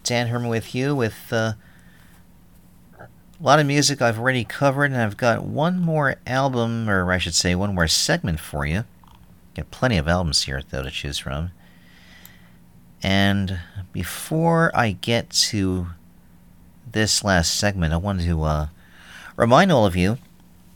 Dan 0.03 0.27
Herman 0.27 0.49
with 0.49 0.75
you 0.75 0.95
with 0.95 1.31
uh, 1.31 1.53
a 3.39 3.43
lot 3.45 3.59
of 3.59 3.65
music 3.65 4.01
I've 4.01 4.19
already 4.19 4.43
covered, 4.43 4.91
and 4.91 5.01
I've 5.01 5.15
got 5.15 5.43
one 5.43 5.79
more 5.79 6.15
album, 6.27 6.89
or 6.89 7.11
I 7.11 7.17
should 7.19 7.35
say, 7.35 7.55
one 7.55 7.73
more 7.73 7.87
segment 7.87 8.39
for 8.39 8.65
you. 8.65 8.83
Got 9.55 9.71
plenty 9.71 9.97
of 9.97 10.07
albums 10.09 10.43
here, 10.43 10.61
though, 10.69 10.83
to 10.83 10.91
choose 10.91 11.19
from. 11.19 11.51
And 13.01 13.59
before 13.93 14.71
I 14.75 14.91
get 14.91 15.29
to 15.29 15.87
this 16.91 17.23
last 17.23 17.57
segment, 17.57 17.93
I 17.93 17.97
wanted 17.97 18.25
to 18.25 18.43
uh, 18.43 18.67
remind 19.37 19.71
all 19.71 19.85
of 19.85 19.95
you 19.95 20.17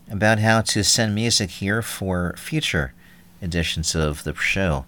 about 0.10 0.40
how 0.40 0.62
to 0.62 0.84
send 0.86 1.14
music 1.14 1.50
here 1.50 1.82
for 1.82 2.34
future 2.38 2.94
editions 3.42 3.94
of 3.94 4.24
the 4.24 4.34
show. 4.36 4.86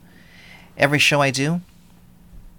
Every 0.77 0.99
show 0.99 1.21
I 1.21 1.31
do 1.31 1.59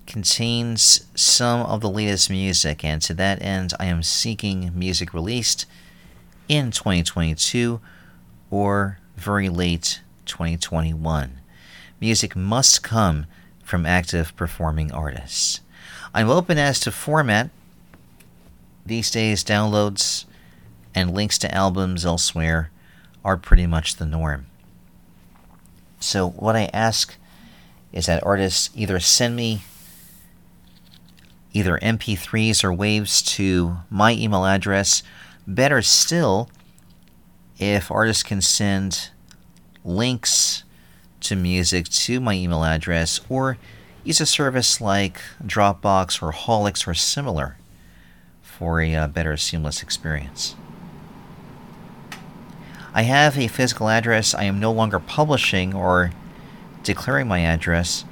contains 0.06 1.06
some 1.14 1.60
of 1.62 1.80
the 1.80 1.90
latest 1.90 2.30
music, 2.30 2.84
and 2.84 3.02
to 3.02 3.14
that 3.14 3.42
end, 3.42 3.74
I 3.78 3.86
am 3.86 4.02
seeking 4.02 4.70
music 4.74 5.12
released 5.12 5.66
in 6.48 6.70
2022 6.70 7.80
or 8.50 8.98
very 9.16 9.48
late 9.48 10.00
2021. 10.26 11.40
Music 12.00 12.36
must 12.36 12.82
come 12.82 13.26
from 13.62 13.86
active 13.86 14.36
performing 14.36 14.92
artists. 14.92 15.60
I'm 16.14 16.30
open 16.30 16.58
as 16.58 16.78
to 16.80 16.92
format 16.92 17.50
these 18.86 19.10
days, 19.10 19.42
downloads 19.42 20.24
and 20.94 21.12
links 21.12 21.38
to 21.38 21.54
albums 21.54 22.06
elsewhere 22.06 22.70
are 23.24 23.36
pretty 23.36 23.66
much 23.66 23.96
the 23.96 24.06
norm. 24.06 24.46
So, 25.98 26.30
what 26.30 26.54
I 26.54 26.70
ask 26.72 27.16
is 27.92 28.06
that 28.06 28.24
artists 28.24 28.70
either 28.74 29.00
send 29.00 29.34
me 29.34 29.62
either 31.56 31.78
MP3s 31.78 32.62
or 32.62 32.70
waves 32.70 33.22
to 33.22 33.78
my 33.88 34.12
email 34.12 34.44
address. 34.44 35.02
Better 35.46 35.80
still, 35.80 36.50
if 37.58 37.90
artists 37.90 38.22
can 38.22 38.42
send 38.42 39.08
links 39.82 40.64
to 41.20 41.34
music 41.34 41.88
to 41.88 42.20
my 42.20 42.34
email 42.34 42.62
address 42.62 43.20
or 43.30 43.56
use 44.04 44.20
a 44.20 44.26
service 44.26 44.82
like 44.82 45.18
Dropbox 45.42 46.22
or 46.22 46.30
Haulix 46.32 46.86
or 46.86 46.92
similar 46.92 47.56
for 48.42 48.82
a 48.82 48.94
uh, 48.94 49.06
better 49.08 49.38
seamless 49.38 49.82
experience. 49.82 50.56
I 52.92 53.02
have 53.02 53.38
a 53.38 53.48
physical 53.48 53.88
address. 53.88 54.34
I 54.34 54.44
am 54.44 54.60
no 54.60 54.72
longer 54.72 54.98
publishing 54.98 55.74
or 55.74 56.10
declaring 56.82 57.28
my 57.28 57.40
address 57.40 58.04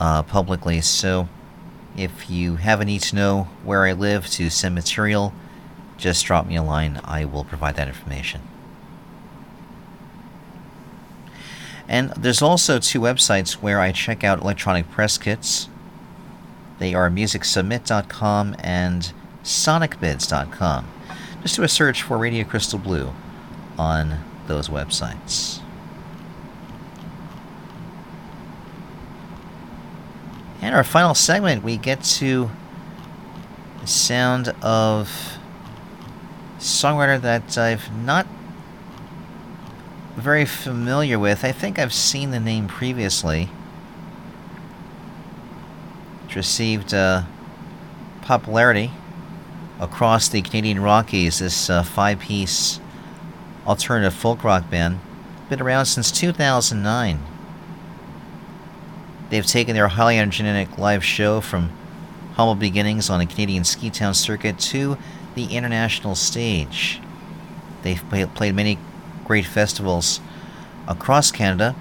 uh, 0.00 0.22
publicly, 0.22 0.80
so 0.80 1.28
if 1.96 2.28
you 2.30 2.56
have 2.56 2.80
a 2.80 2.84
need 2.84 3.02
to 3.02 3.16
know 3.16 3.48
where 3.64 3.84
I 3.84 3.92
live 3.92 4.26
to 4.30 4.50
send 4.50 4.74
material, 4.74 5.32
just 5.96 6.24
drop 6.24 6.46
me 6.46 6.56
a 6.56 6.62
line. 6.62 7.00
I 7.04 7.24
will 7.24 7.44
provide 7.44 7.76
that 7.76 7.88
information. 7.88 8.42
And 11.88 12.10
there's 12.10 12.42
also 12.42 12.78
two 12.78 13.00
websites 13.00 13.54
where 13.54 13.80
I 13.80 13.92
check 13.92 14.24
out 14.24 14.40
electronic 14.40 14.90
press 14.90 15.18
kits. 15.18 15.68
They 16.78 16.94
are 16.94 17.10
musicsubmit.com 17.10 18.56
and 18.58 19.12
sonicbids.com. 19.42 20.88
Just 21.42 21.56
do 21.56 21.62
a 21.62 21.68
search 21.68 22.02
for 22.02 22.18
Radio 22.18 22.44
Crystal 22.44 22.78
Blue 22.78 23.12
on 23.78 24.24
those 24.46 24.68
websites. 24.68 25.61
And 30.62 30.76
our 30.76 30.84
final 30.84 31.12
segment, 31.14 31.64
we 31.64 31.76
get 31.76 32.04
to 32.04 32.48
the 33.80 33.86
sound 33.88 34.54
of 34.62 35.36
songwriter 36.60 37.20
that 37.20 37.58
I've 37.58 37.92
not 37.92 38.28
very 40.14 40.44
familiar 40.44 41.18
with. 41.18 41.44
I 41.44 41.50
think 41.50 41.80
I've 41.80 41.92
seen 41.92 42.30
the 42.30 42.38
name 42.38 42.68
previously. 42.68 43.50
It 46.28 46.36
received 46.36 46.94
uh, 46.94 47.24
popularity 48.20 48.92
across 49.80 50.28
the 50.28 50.42
Canadian 50.42 50.80
Rockies, 50.80 51.40
this 51.40 51.68
uh, 51.68 51.82
five 51.82 52.20
piece 52.20 52.78
alternative 53.66 54.14
folk 54.14 54.44
rock 54.44 54.70
band. 54.70 55.00
Been 55.48 55.60
around 55.60 55.86
since 55.86 56.12
2009. 56.12 57.31
They've 59.32 59.46
taken 59.46 59.72
their 59.72 59.88
highly 59.88 60.18
energetic 60.18 60.76
live 60.76 61.02
show 61.02 61.40
from 61.40 61.70
humble 62.34 62.54
beginnings 62.54 63.08
on 63.08 63.18
the 63.18 63.24
Canadian 63.24 63.64
ski 63.64 63.88
town 63.88 64.12
circuit 64.12 64.58
to 64.58 64.98
the 65.34 65.46
international 65.46 66.14
stage. 66.16 67.00
They've 67.82 68.04
played 68.34 68.54
many 68.54 68.78
great 69.24 69.46
festivals 69.46 70.20
across 70.86 71.30
Canada, 71.32 71.74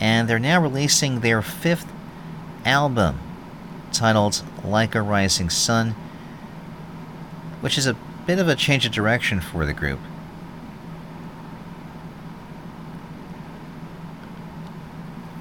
and 0.00 0.26
they're 0.26 0.38
now 0.38 0.62
releasing 0.62 1.20
their 1.20 1.42
fifth 1.42 1.92
album 2.64 3.18
titled 3.92 4.42
Like 4.64 4.94
a 4.94 5.02
Rising 5.02 5.50
Sun 5.50 5.94
which 7.60 7.76
is 7.76 7.86
a 7.86 7.96
bit 8.26 8.38
of 8.38 8.48
a 8.48 8.56
change 8.56 8.86
of 8.86 8.92
direction 8.92 9.42
for 9.42 9.66
the 9.66 9.74
group. 9.74 10.00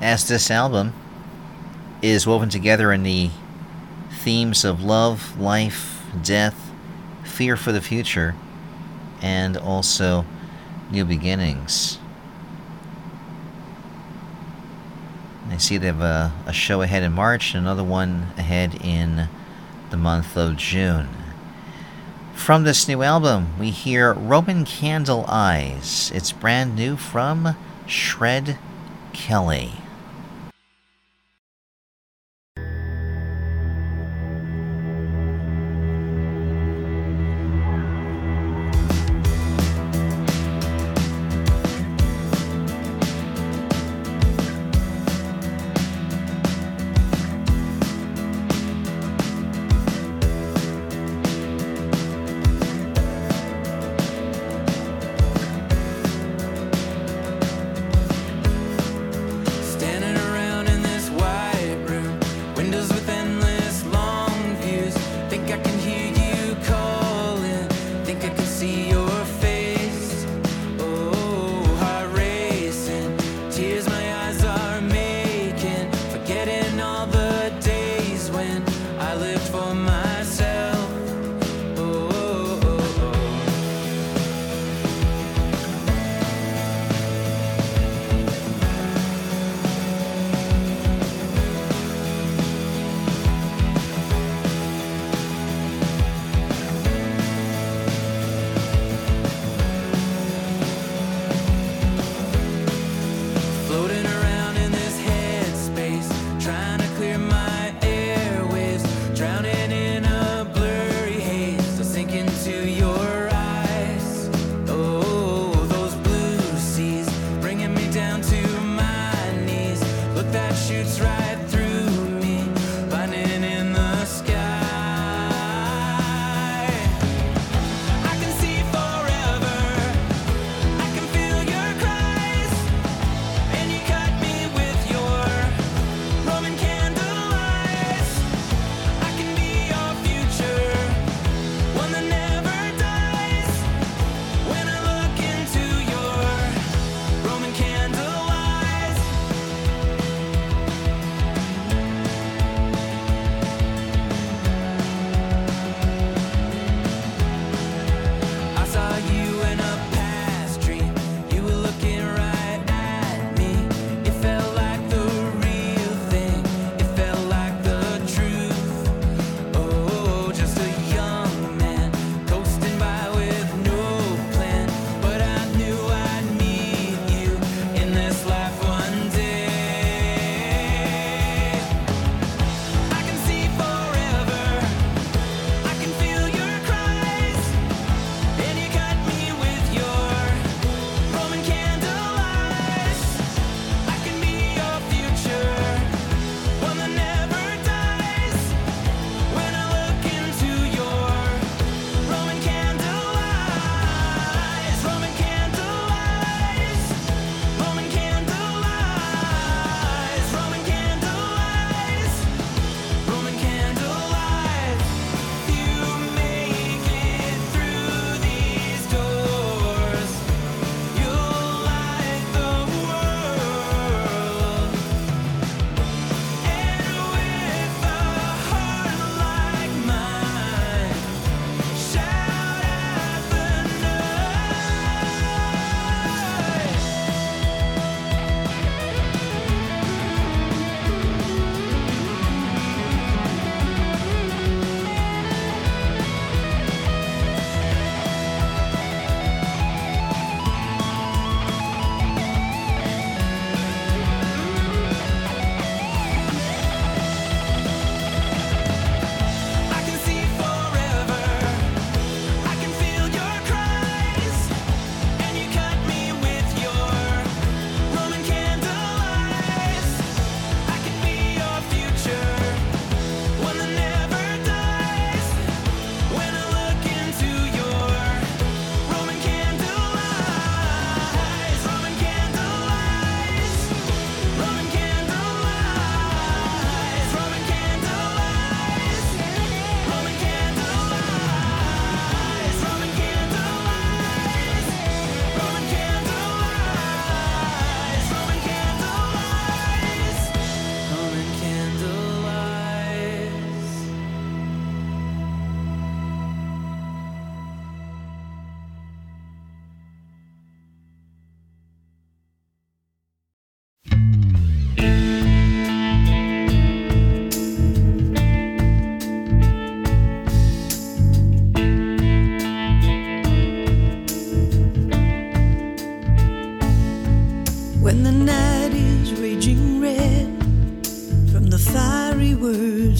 As 0.04 0.28
this 0.28 0.51
album 0.51 0.93
is 2.01 2.28
woven 2.28 2.49
together 2.49 2.91
in 2.91 3.04
the 3.04 3.30
themes 4.12 4.66
of 4.66 4.84
love, 4.84 5.39
life, 5.39 6.04
death, 6.22 6.72
fear 7.24 7.56
for 7.56 7.72
the 7.72 7.80
future, 7.80 8.36
and 9.22 9.56
also 9.56 10.26
new 10.91 11.06
beginnings. 11.06 11.99
I 15.49 15.56
see 15.56 15.78
they 15.78 15.88
have 15.88 16.01
a, 16.01 16.34
a 16.47 16.51
show 16.51 16.82
ahead 16.82 17.04
in 17.04 17.14
March, 17.14 17.54
and 17.54 17.64
another 17.64 17.86
one 17.86 18.34
ahead 18.38 18.76
in 18.84 19.30
the 19.89 19.97
month 19.97 20.36
of 20.36 20.58
June. 20.58 21.08
From 22.34 22.66
this 22.66 22.89
new 22.89 23.04
album, 23.04 23.58
we 23.58 23.70
hear 23.70 24.12
Roman 24.12 24.66
Candle 24.66 25.24
Eyes. 25.30 26.12
It's 26.14 26.34
brand 26.34 26.76
new 26.76 26.97
from 26.97 27.56
Shred 27.88 28.58
Kelly. 29.14 29.83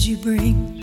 you 0.06 0.16
bring? 0.18 0.73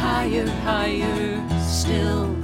higher, 0.00 0.48
higher 0.64 1.60
still. 1.60 2.34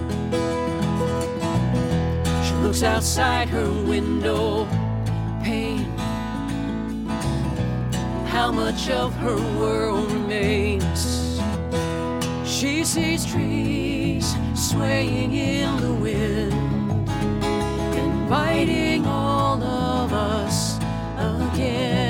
She 2.44 2.54
looks 2.56 2.82
outside 2.82 3.48
her 3.48 3.70
window, 3.84 4.66
pain. 5.42 5.86
How 8.26 8.52
much 8.52 8.90
of 8.90 9.14
her 9.14 9.40
world 9.58 10.12
remains? 10.12 11.40
She 12.44 12.84
sees 12.84 13.24
trees 13.24 14.34
swaying 14.54 15.32
in 15.32 15.80
the 15.80 15.94
wind, 15.94 17.08
inviting 17.96 19.06
all 19.06 19.62
of 19.62 20.12
us 20.12 20.76
again. 21.16 22.05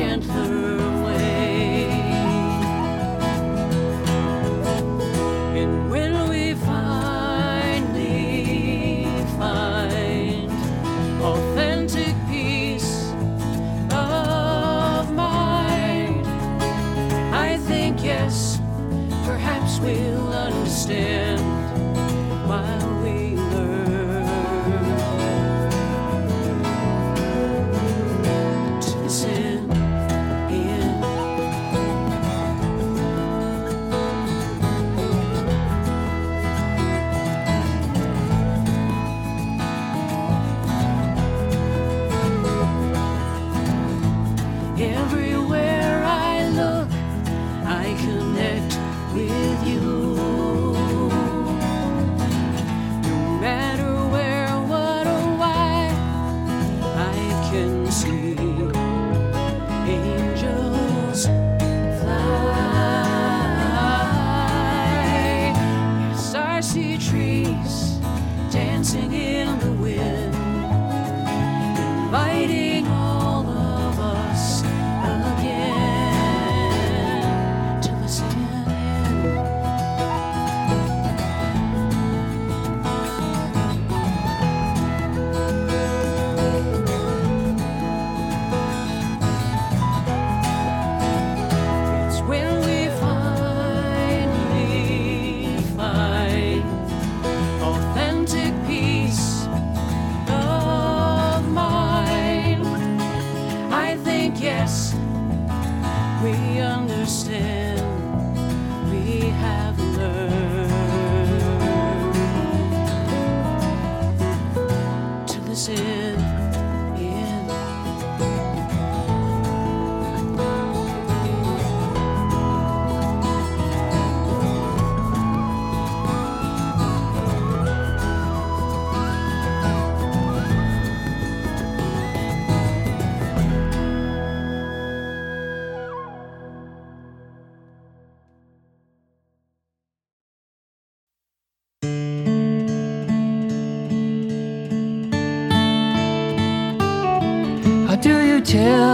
gently. 0.00 0.49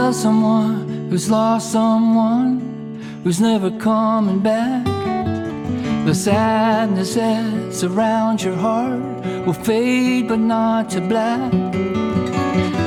Tell 0.07 0.12
someone 0.12 1.09
who's 1.11 1.28
lost 1.28 1.72
someone 1.72 2.61
who's 3.24 3.40
never 3.40 3.72
coming 3.72 4.38
back? 4.38 4.84
The 6.07 6.14
sadness 6.14 7.14
that 7.16 7.74
surrounds 7.74 8.44
your 8.44 8.54
heart 8.54 9.02
will 9.44 9.61
fade 9.68 10.28
but 10.28 10.38
not 10.38 10.90
to 10.90 11.00
black. 11.00 11.52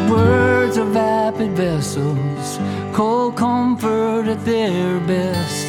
Words 0.10 0.78
are 0.78 0.92
vapid 0.94 1.52
vessels, 1.58 2.58
cold 2.94 3.36
comfort 3.36 4.26
at 4.34 4.46
their 4.46 5.02
best, 5.02 5.68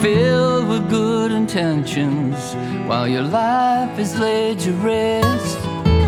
filled 0.00 0.66
with 0.70 0.88
good 0.88 1.30
intentions 1.30 2.54
while 2.88 3.06
your 3.06 3.26
life 3.40 3.98
is 3.98 4.18
laid 4.18 4.60
to 4.60 4.72
rest. 4.92 5.58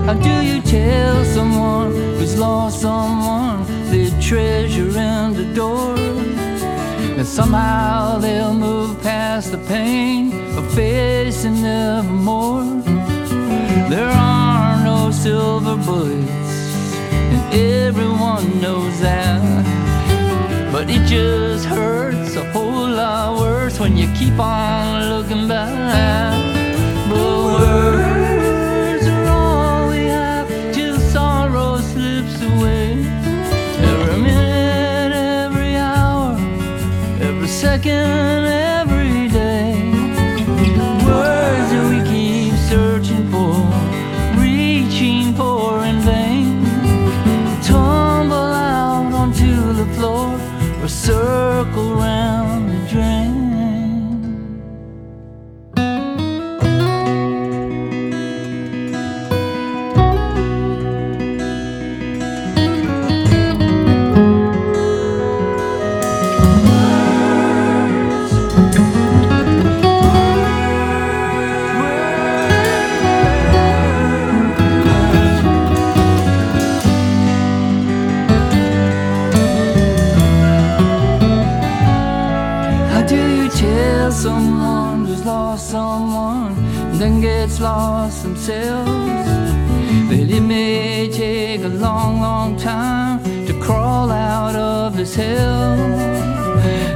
How 0.07 0.15
do 0.15 0.35
you 0.41 0.63
tell 0.63 1.27
someone 1.27 1.93
who's 2.17 2.39
lost 2.39 2.81
someone 2.81 3.80
they 3.91 4.09
treasure 4.21 4.89
in 4.89 5.35
the 5.35 5.53
door? 5.55 5.97
And 7.19 7.27
somehow 7.27 8.19
they'll 8.19 8.55
move 8.55 9.03
past 9.03 9.51
the 9.51 9.59
pain 9.59 10.33
of 10.57 10.73
facing 10.75 11.61
nevermore. 11.63 12.65
There 13.91 14.11
are 14.11 14.83
no 14.85 15.11
silver 15.11 15.77
bullets, 15.77 16.53
and 17.33 17.43
everyone 17.55 18.61
knows 18.61 19.01
that. 19.01 19.41
But 20.73 20.89
it 20.89 21.05
just 21.07 21.65
hurts 21.67 22.37
a 22.37 22.45
whole 22.53 22.89
lot 22.89 23.41
worse 23.41 23.81
when 23.81 23.97
you 23.97 24.07
keep 24.15 24.39
on 24.39 25.09
looking 25.11 25.49
back. 25.49 26.39
But 27.11 27.90
every 37.87 38.60
lost 87.61 88.23
themselves? 88.23 88.91
That 90.09 90.31
it 90.31 90.41
may 90.41 91.11
take 91.11 91.63
a 91.63 91.69
long, 91.69 92.21
long 92.21 92.57
time 92.57 93.23
to 93.47 93.53
crawl 93.61 94.11
out 94.11 94.57
of 94.57 94.97
this 94.97 95.15
hell. 95.15 95.77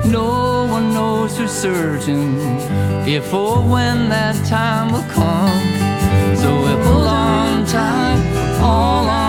No 0.06 0.66
one 0.66 0.94
knows 0.94 1.36
for 1.36 1.46
certain 1.48 2.38
if 3.06 3.32
or 3.34 3.62
when 3.62 4.08
that 4.08 4.36
time 4.46 4.92
will 4.92 5.08
come. 5.12 5.60
So 6.36 6.50
if 6.74 6.86
a 6.86 6.98
long 7.12 7.66
time 7.66 8.20
all 8.62 9.06
our 9.06 9.23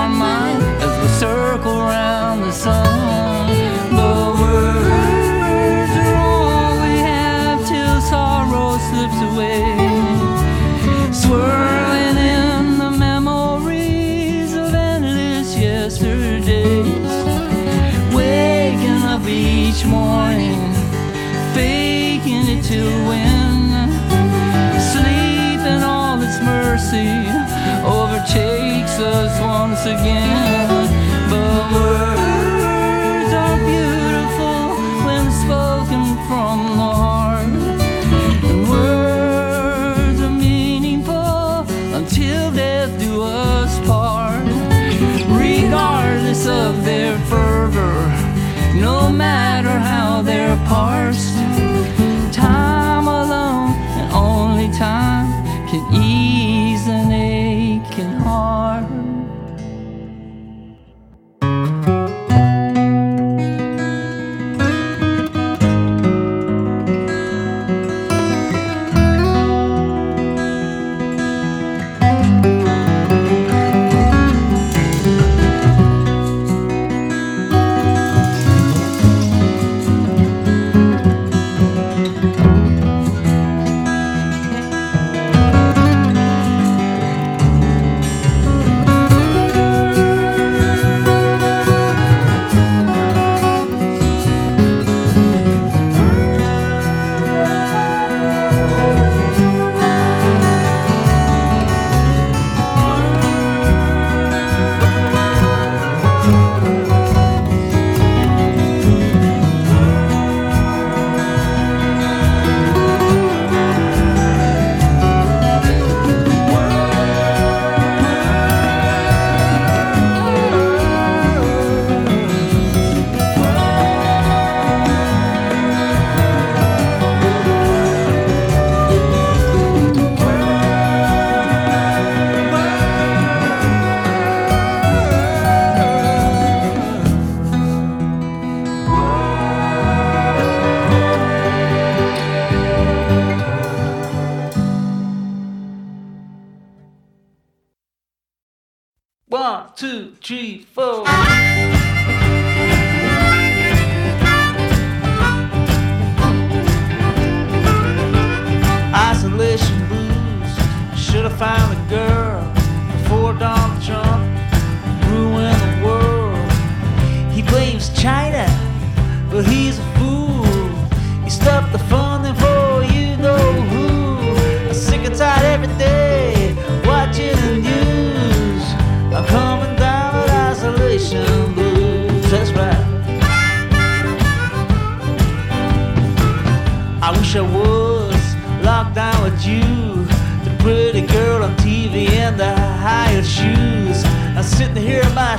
Sitting 194.75 194.89
here 194.89 195.09
my 195.13 195.37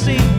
conspiracy 0.00 0.29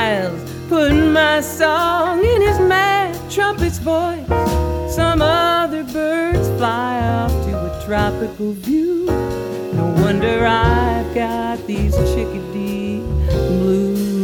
miles, 0.00 0.40
putting 0.68 1.12
my 1.12 1.40
song 1.40 2.24
in 2.24 2.40
his 2.40 2.58
mad 2.58 3.14
trumpet's 3.30 3.78
voice. 3.78 4.26
Some 4.94 5.20
other 5.20 5.84
birds 5.84 6.48
fly 6.58 7.00
off 7.18 7.32
to 7.46 7.52
a 7.68 7.82
tropical 7.84 8.52
view. 8.52 9.04
No 9.78 9.86
wonder 10.02 10.46
I've 10.46 11.14
got 11.14 11.66
these 11.66 11.94
chickadee 12.12 13.00
blues. 13.58 14.19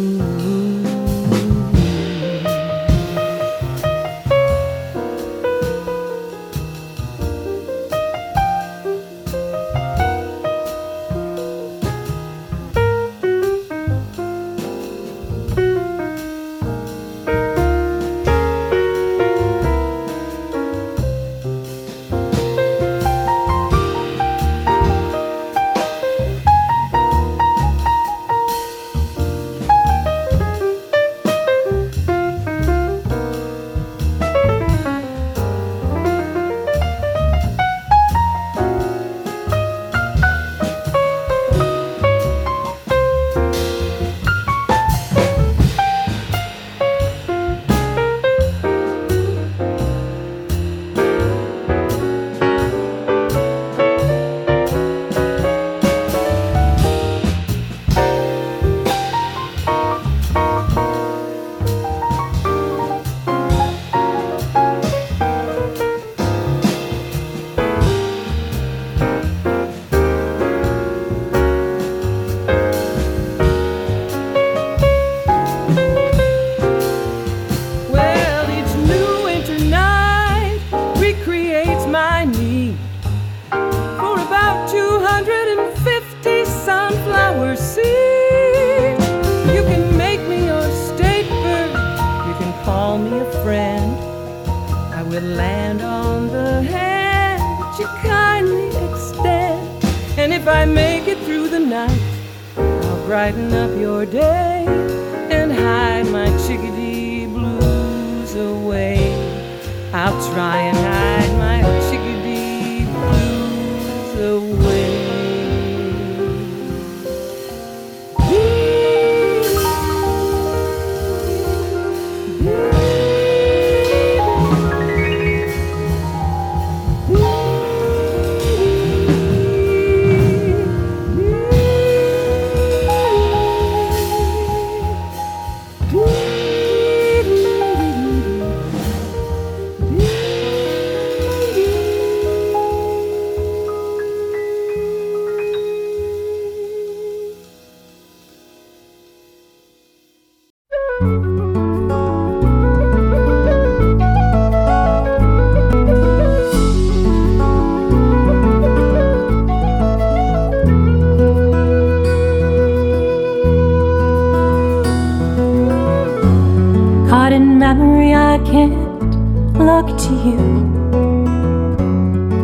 Talk 169.77 169.99
to 170.09 170.15
you, 170.27 170.39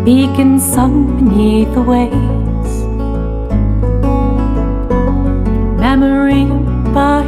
beacon 0.04 0.60
sunk 0.60 1.16
beneath 1.16 1.72
the 1.72 1.80
waves. 1.80 2.72
Memory 5.80 6.44
by 6.92 7.24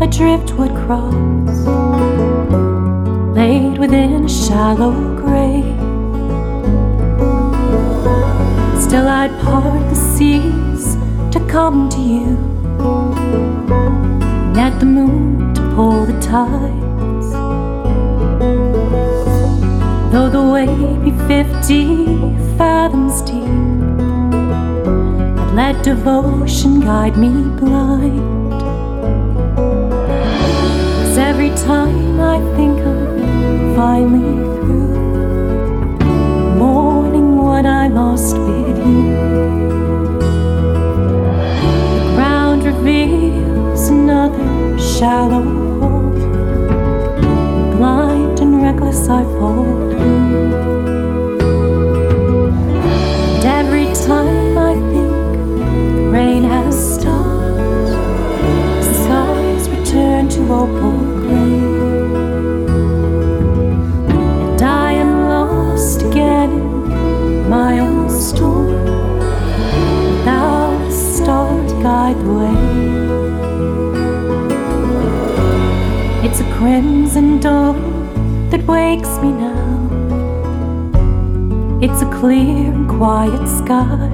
a 0.00 0.06
driftwood 0.06 0.74
cross, 0.74 1.58
laid 3.36 3.76
within 3.76 4.24
a 4.24 4.28
shallow 4.30 4.94
grave. 5.18 5.76
Still, 8.82 9.08
I'd 9.08 9.38
part 9.42 9.90
the 9.90 9.94
seas 9.94 10.96
to 11.32 11.46
come 11.50 11.90
to 11.90 12.00
you, 12.00 12.34
net 14.54 14.80
the 14.80 14.86
moon 14.86 15.52
to 15.52 15.60
pull 15.74 16.06
the 16.06 16.18
tide. 16.22 16.87
Though 20.18 20.30
the 20.30 20.42
way 20.42 20.66
be 21.04 21.12
fifty 21.28 21.84
fathoms 22.58 23.22
deep, 23.22 23.44
I'd 25.38 25.52
let 25.54 25.84
devotion 25.84 26.80
guide 26.80 27.16
me 27.16 27.30
blind. 27.60 28.50
Cause 30.98 31.18
every 31.18 31.50
time 31.50 32.20
I 32.20 32.40
think 32.56 32.80
I'm 32.80 33.76
finally 33.76 34.42
through, 34.56 34.96
mourning 36.56 37.36
what 37.36 37.64
I 37.64 37.86
lost 37.86 38.36
with 38.38 38.76
you, 38.76 39.12
the 41.94 42.12
ground 42.16 42.64
reveals 42.64 43.88
another 43.88 44.76
shallow 44.80 45.44
hole. 45.78 46.10
Blind 47.76 48.40
and 48.40 48.60
reckless 48.60 49.08
I 49.08 49.22
fall. 49.38 49.77
And 64.10 64.62
I 64.62 64.92
am 64.92 65.28
lost 65.28 66.02
again 66.02 66.50
in 66.50 67.48
my 67.50 67.80
own 67.80 68.08
storm. 68.08 68.88
Star 70.90 71.50
to 71.68 71.74
guide 71.82 72.16
the 72.24 72.32
way. 72.32 72.56
It's 76.26 76.40
a 76.40 76.44
crimson 76.56 77.40
dawn 77.40 78.48
that 78.48 78.62
wakes 78.66 79.18
me 79.18 79.32
now. 79.32 79.88
It's 81.82 82.00
a 82.00 82.10
clear 82.10 82.72
and 82.72 82.88
quiet 82.88 83.46
sky, 83.46 84.08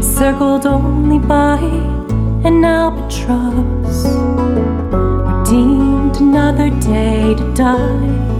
circled 0.00 0.66
only 0.66 1.18
by 1.18 1.58
an 2.42 2.64
albatross, 2.64 4.06
redeemed 5.28 6.16
another 6.16 6.70
day 6.80 7.34
to 7.34 7.54
die. 7.54 8.30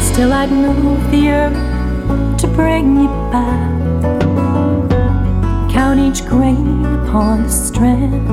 Still, 0.00 0.32
I'd 0.32 0.52
move 0.52 1.10
the 1.10 1.30
earth 1.30 2.38
to 2.40 2.46
bring 2.48 3.00
you 3.00 3.08
back. 3.32 3.70
Count 5.72 5.98
each 5.98 6.24
grain 6.26 6.84
upon 6.84 7.42
the 7.44 7.48
strand. 7.48 8.28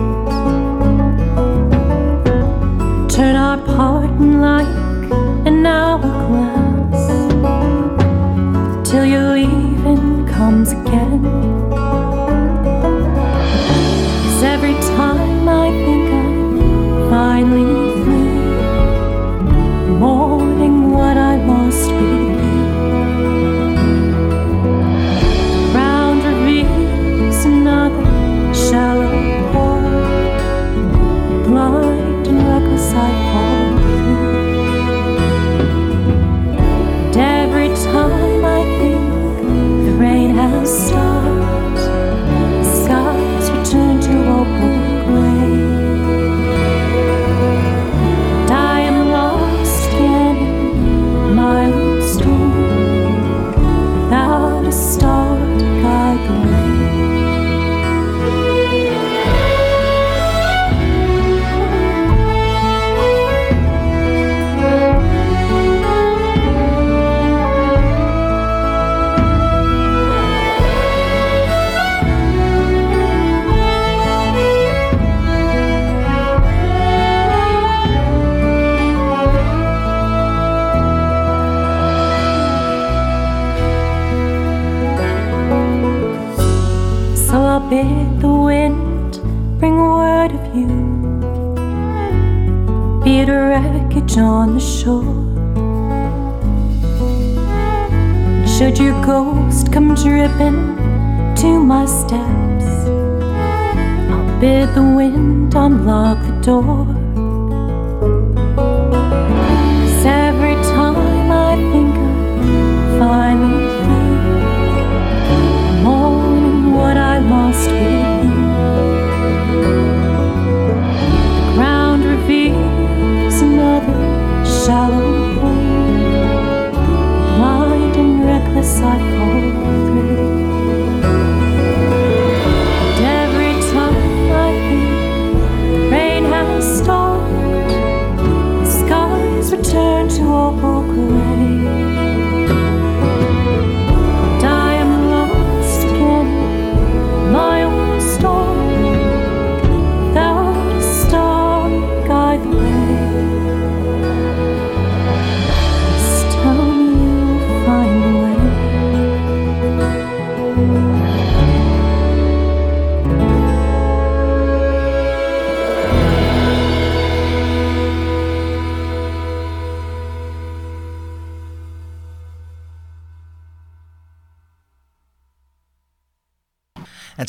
Turn 3.09 3.35
our 3.35 3.57
pardon 3.57 4.39
like 4.39 4.67
an 5.47 5.65
hourglass 5.65 6.66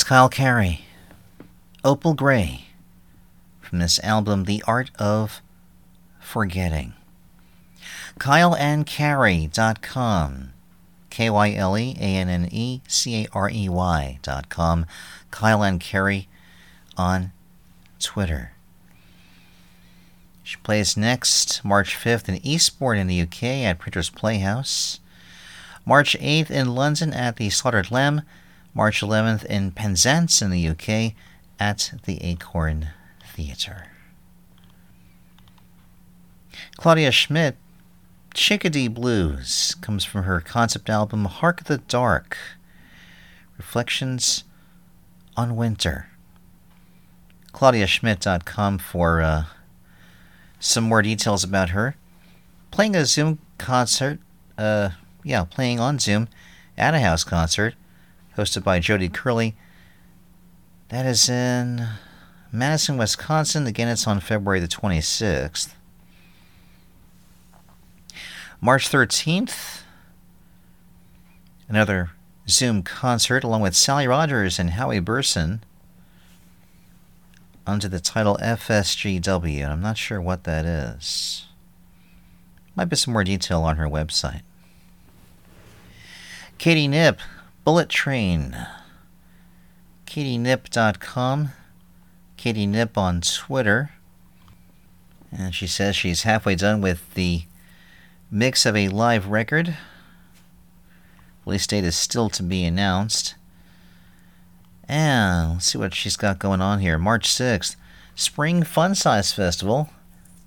Kyle 0.08 0.30
Carey. 0.30 0.86
Opal 1.84 2.14
Gray. 2.14 2.68
From 3.60 3.78
this 3.78 4.00
album, 4.02 4.44
The 4.44 4.64
Art 4.66 4.90
of 4.98 5.42
Forgetting. 6.18 6.94
KyleAnneCarey.com. 8.18 10.52
K 11.10 11.28
Y 11.28 11.52
L 11.52 11.76
E 11.76 11.94
A 12.00 12.02
N 12.02 12.30
N 12.30 12.48
E 12.50 12.80
C 12.88 13.22
A 13.22 13.28
R 13.34 13.50
E 13.50 13.68
Y 13.68 14.18
dot 14.22 14.48
com. 14.48 14.86
Kyle 15.30 15.62
and 15.62 15.78
Carey 15.78 16.26
on 16.96 17.32
Twitter. 18.00 18.52
She 20.42 20.56
plays 20.62 20.96
next 20.96 21.62
March 21.62 21.94
5th 21.94 22.30
in 22.30 22.36
Eastbourne 22.36 22.96
in 22.96 23.08
the 23.08 23.20
UK 23.20 23.42
at 23.42 23.78
Printer's 23.78 24.08
Playhouse. 24.08 25.00
March 25.84 26.16
8th 26.18 26.50
in 26.50 26.74
London 26.74 27.12
at 27.12 27.36
the 27.36 27.50
Slaughtered 27.50 27.90
Lamb. 27.90 28.22
March 28.74 29.00
11th 29.00 29.44
in 29.46 29.70
Penzance 29.70 30.42
in 30.42 30.50
the 30.50 30.68
UK 30.68 31.14
at 31.58 31.92
the 32.04 32.22
Acorn 32.22 32.88
Theatre. 33.24 33.88
Claudia 36.76 37.10
Schmidt 37.10 37.56
Chickadee 38.34 38.88
Blues 38.88 39.74
comes 39.80 40.04
from 40.04 40.22
her 40.22 40.40
concept 40.40 40.88
album 40.88 41.24
Hark 41.24 41.64
the 41.64 41.78
Dark 41.78 42.36
Reflections 43.56 44.44
on 45.36 45.56
Winter. 45.56 46.08
ClaudiaSchmidt.com 47.52 48.78
for 48.78 49.20
uh, 49.20 49.44
some 50.60 50.84
more 50.84 51.02
details 51.02 51.42
about 51.42 51.70
her. 51.70 51.96
Playing 52.70 52.94
a 52.94 53.04
Zoom 53.04 53.40
concert, 53.56 54.20
uh, 54.56 54.90
yeah, 55.24 55.44
playing 55.44 55.80
on 55.80 55.98
Zoom 55.98 56.28
at 56.76 56.94
a 56.94 57.00
house 57.00 57.24
concert 57.24 57.74
hosted 58.38 58.62
by 58.62 58.78
Jody 58.78 59.08
Curley. 59.08 59.56
That 60.90 61.04
is 61.04 61.28
in 61.28 61.88
Madison, 62.52 62.96
Wisconsin. 62.96 63.66
Again, 63.66 63.88
it's 63.88 64.06
on 64.06 64.20
February 64.20 64.60
the 64.60 64.68
26th. 64.68 65.74
March 68.60 68.88
13th, 68.88 69.82
another 71.68 72.10
Zoom 72.48 72.82
concert 72.82 73.42
along 73.42 73.60
with 73.60 73.74
Sally 73.74 74.06
Rogers 74.06 74.58
and 74.60 74.70
Howie 74.70 75.00
Bursen 75.00 75.60
under 77.66 77.88
the 77.88 78.00
title 78.00 78.38
FSGW. 78.40 79.68
I'm 79.68 79.80
not 79.80 79.98
sure 79.98 80.20
what 80.20 80.44
that 80.44 80.64
is. 80.64 81.46
Might 82.76 82.86
be 82.86 82.96
some 82.96 83.12
more 83.12 83.24
detail 83.24 83.62
on 83.62 83.76
her 83.76 83.88
website. 83.88 84.42
Katie 86.56 86.88
Knipp, 86.88 87.18
Bullet 87.68 87.90
Train. 87.90 88.66
KatieKnipp.com. 90.06 91.50
Katie 92.38 92.66
Knipp 92.66 92.96
on 92.96 93.20
Twitter. 93.20 93.90
And 95.30 95.54
she 95.54 95.66
says 95.66 95.94
she's 95.94 96.22
halfway 96.22 96.54
done 96.54 96.80
with 96.80 97.12
the 97.12 97.42
mix 98.30 98.64
of 98.64 98.74
a 98.74 98.88
live 98.88 99.26
record. 99.26 99.76
Release 101.44 101.66
date 101.66 101.84
is 101.84 101.94
still 101.94 102.30
to 102.30 102.42
be 102.42 102.64
announced. 102.64 103.34
And 104.88 105.52
let's 105.52 105.66
see 105.66 105.76
what 105.76 105.94
she's 105.94 106.16
got 106.16 106.38
going 106.38 106.62
on 106.62 106.78
here. 106.78 106.96
March 106.96 107.28
6th, 107.28 107.76
Spring 108.14 108.62
Fun 108.62 108.94
Size 108.94 109.34
Festival. 109.34 109.90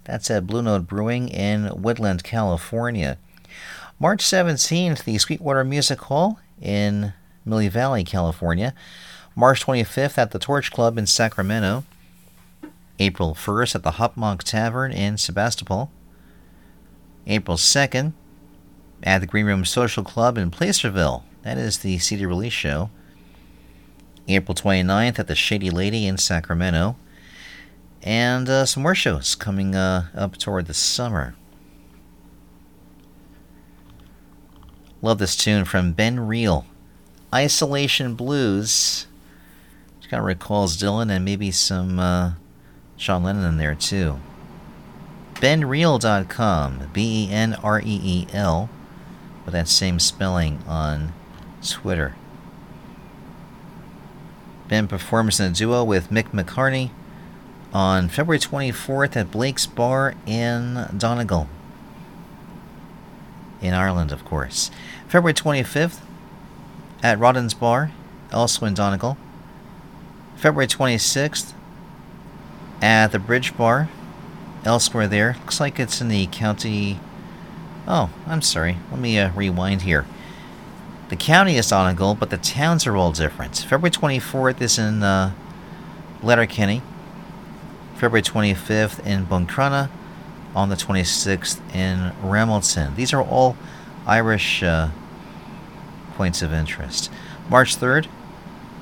That's 0.05 0.31
at 0.31 0.47
Blue 0.47 0.63
Note 0.63 0.87
Brewing 0.87 1.29
in 1.29 1.83
Woodland, 1.83 2.23
California. 2.23 3.19
March 3.99 4.23
17th, 4.23 5.03
the 5.03 5.19
Sweetwater 5.19 5.63
Music 5.63 6.01
Hall 6.01 6.39
in 6.61 7.13
Millie 7.45 7.67
Valley, 7.67 8.03
California. 8.03 8.73
March 9.35 9.65
25th 9.65 10.17
at 10.17 10.31
the 10.31 10.39
Torch 10.39 10.71
Club 10.71 10.97
in 10.97 11.07
Sacramento. 11.07 11.83
April 12.99 13.33
1st 13.33 13.75
at 13.75 13.83
the 13.83 13.91
Hopmonk 13.91 14.43
Tavern 14.43 14.91
in 14.91 15.17
Sebastopol. 15.17 15.91
April 17.25 17.57
2nd 17.57 18.13
at 19.03 19.19
the 19.19 19.27
Green 19.27 19.45
Room 19.45 19.65
Social 19.65 20.03
Club 20.03 20.37
in 20.37 20.51
Placerville. 20.51 21.23
That 21.41 21.57
is 21.57 21.79
the 21.79 21.97
CD 21.97 22.25
release 22.25 22.53
show. 22.53 22.91
April 24.27 24.53
29th 24.53 25.17
at 25.17 25.27
the 25.27 25.35
Shady 25.35 25.69
Lady 25.69 26.05
in 26.05 26.17
Sacramento. 26.17 26.95
And 28.03 28.49
uh, 28.49 28.65
some 28.65 28.83
more 28.83 28.95
shows 28.95 29.35
coming 29.35 29.75
uh, 29.75 30.07
up 30.15 30.37
toward 30.37 30.67
the 30.67 30.73
summer. 30.73 31.35
Love 35.01 35.17
this 35.17 35.35
tune 35.35 35.65
from 35.65 35.93
Ben 35.93 36.19
Reel. 36.19 36.65
Isolation 37.33 38.13
Blues. 38.15 39.07
Which 39.97 40.09
kind 40.09 40.19
of 40.19 40.27
recalls 40.27 40.77
Dylan 40.77 41.09
and 41.09 41.25
maybe 41.25 41.49
some 41.51 41.99
uh, 41.99 42.33
John 42.97 43.23
Lennon 43.23 43.45
in 43.45 43.57
there 43.57 43.75
too. 43.75 44.19
BenReel.com. 45.35 46.89
B 46.93 47.25
E 47.25 47.31
N 47.31 47.55
R 47.63 47.79
E 47.79 47.99
E 48.03 48.27
L. 48.31 48.69
With 49.43 49.53
that 49.53 49.67
same 49.67 49.99
spelling 49.99 50.59
on 50.67 51.13
Twitter. 51.67 52.15
Ben 54.67 54.87
performs 54.87 55.39
in 55.39 55.51
a 55.51 55.53
duo 55.53 55.83
with 55.83 56.11
Mick 56.11 56.29
McCartney 56.29 56.91
on 57.73 58.07
February 58.07 58.39
24th 58.39 59.15
at 59.15 59.31
Blake's 59.31 59.65
Bar 59.65 60.13
in 60.25 60.87
Donegal. 60.97 61.47
In 63.61 63.73
Ireland, 63.73 64.11
of 64.11 64.25
course. 64.25 64.71
February 65.11 65.33
25th 65.33 65.99
at 67.03 67.19
Rodden's 67.19 67.53
Bar, 67.53 67.91
also 68.31 68.65
in 68.65 68.73
Donegal. 68.73 69.17
February 70.37 70.67
26th 70.67 71.51
at 72.81 73.11
the 73.11 73.19
Bridge 73.19 73.57
Bar, 73.57 73.89
elsewhere 74.63 75.09
there. 75.09 75.35
Looks 75.41 75.59
like 75.59 75.81
it's 75.81 75.99
in 75.99 76.07
the 76.07 76.27
county. 76.27 76.97
Oh, 77.85 78.09
I'm 78.25 78.41
sorry. 78.41 78.77
Let 78.89 79.01
me 79.01 79.19
uh, 79.19 79.33
rewind 79.33 79.81
here. 79.81 80.05
The 81.09 81.17
county 81.17 81.57
is 81.57 81.67
Donegal, 81.67 82.15
but 82.15 82.29
the 82.29 82.37
towns 82.37 82.87
are 82.87 82.95
all 82.95 83.11
different. 83.11 83.57
February 83.57 83.91
24th 83.91 84.61
is 84.61 84.79
in 84.79 85.03
uh, 85.03 85.33
Letterkenny. 86.23 86.81
February 87.95 88.21
25th 88.21 89.05
in 89.05 89.25
Buncrana. 89.25 89.89
On 90.55 90.69
the 90.69 90.77
26th 90.77 91.59
in 91.75 92.13
Ramelton. 92.23 92.95
These 92.95 93.11
are 93.11 93.21
all 93.21 93.57
Irish 94.07 94.63
uh, 94.63 94.89
points 96.21 96.43
of 96.43 96.53
interest. 96.53 97.09
March 97.49 97.75
3rd 97.75 98.05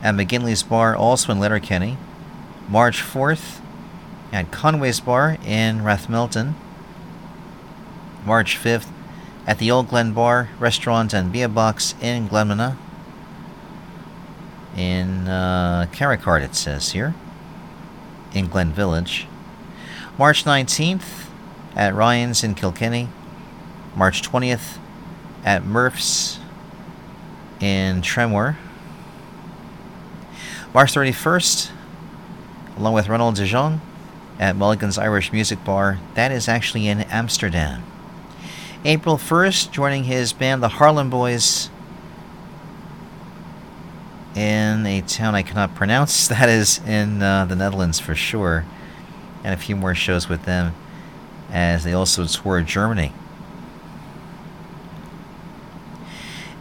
at 0.04 0.14
McGinley's 0.14 0.62
Bar, 0.62 0.94
also 0.94 1.32
in 1.32 1.40
Letterkenny. 1.40 1.96
March 2.68 3.02
4th 3.02 3.62
at 4.34 4.52
Conway's 4.52 5.00
Bar 5.00 5.38
in 5.46 5.80
Rathmelton. 5.80 6.56
March 8.26 8.58
5th 8.58 8.90
at 9.48 9.58
the 9.58 9.72
Old 9.72 9.88
Glen 9.88 10.12
Bar, 10.12 10.50
Restaurant 10.60 11.14
and 11.14 11.32
Beer 11.32 11.48
Box 11.48 11.96
in 12.02 12.28
Glenmina. 12.28 12.76
In 14.76 15.30
uh, 15.30 15.88
it 15.90 16.56
says 16.56 16.92
here, 16.92 17.16
in 18.34 18.48
Glen 18.48 18.74
Village. 18.74 19.28
March 20.18 20.44
19th 20.44 21.28
at 21.74 21.96
Ryan's 21.96 22.44
in 22.44 22.54
Kilkenny. 22.54 23.08
March 23.96 24.30
20th 24.30 24.78
at 25.46 25.64
Murph's 25.64 26.40
in 27.60 28.02
Tremor. 28.02 28.58
March 30.74 30.94
31st, 30.94 31.72
along 32.78 32.94
with 32.94 33.10
Ronald 33.10 33.36
de 33.36 33.46
Jong 33.46 33.82
at 34.40 34.56
Mulligan's 34.56 34.98
Irish 34.98 35.32
Music 35.32 35.64
Bar. 35.64 36.00
That 36.14 36.32
is 36.32 36.48
actually 36.48 36.88
in 36.88 37.02
Amsterdam. 37.02 37.84
April 38.86 39.18
1st, 39.18 39.72
joining 39.72 40.06
his 40.06 40.32
band, 40.32 40.64
the 40.64 40.70
Harlem 40.70 41.10
Boys, 41.10 41.70
in 44.36 44.86
a 44.86 45.02
town 45.02 45.36
I 45.36 45.44
cannot 45.44 45.76
pronounce. 45.76 46.28
That 46.40 46.50
is 46.50 46.80
in 46.86 47.22
uh, 47.22 47.46
the 47.46 47.56
Netherlands 47.56 48.00
for 48.00 48.16
sure. 48.16 48.66
And 49.44 49.54
a 49.54 49.58
few 49.58 49.76
more 49.76 49.96
shows 49.96 50.30
with 50.30 50.44
them 50.44 50.74
as 51.52 51.84
they 51.84 51.94
also 51.94 52.26
tour 52.26 52.62
Germany. 52.62 53.14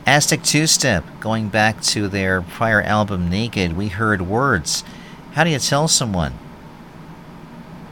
Aztec 0.08 0.42
Two 0.42 0.66
Step, 0.66 1.04
going 1.20 1.50
back 1.50 1.82
to 1.82 2.08
their 2.08 2.40
prior 2.40 2.80
album 2.80 3.28
Naked, 3.28 3.76
we 3.76 3.88
heard 3.88 4.22
words. 4.22 4.82
How 5.32 5.44
do 5.44 5.50
you 5.50 5.58
tell 5.58 5.86
someone? 5.86 6.32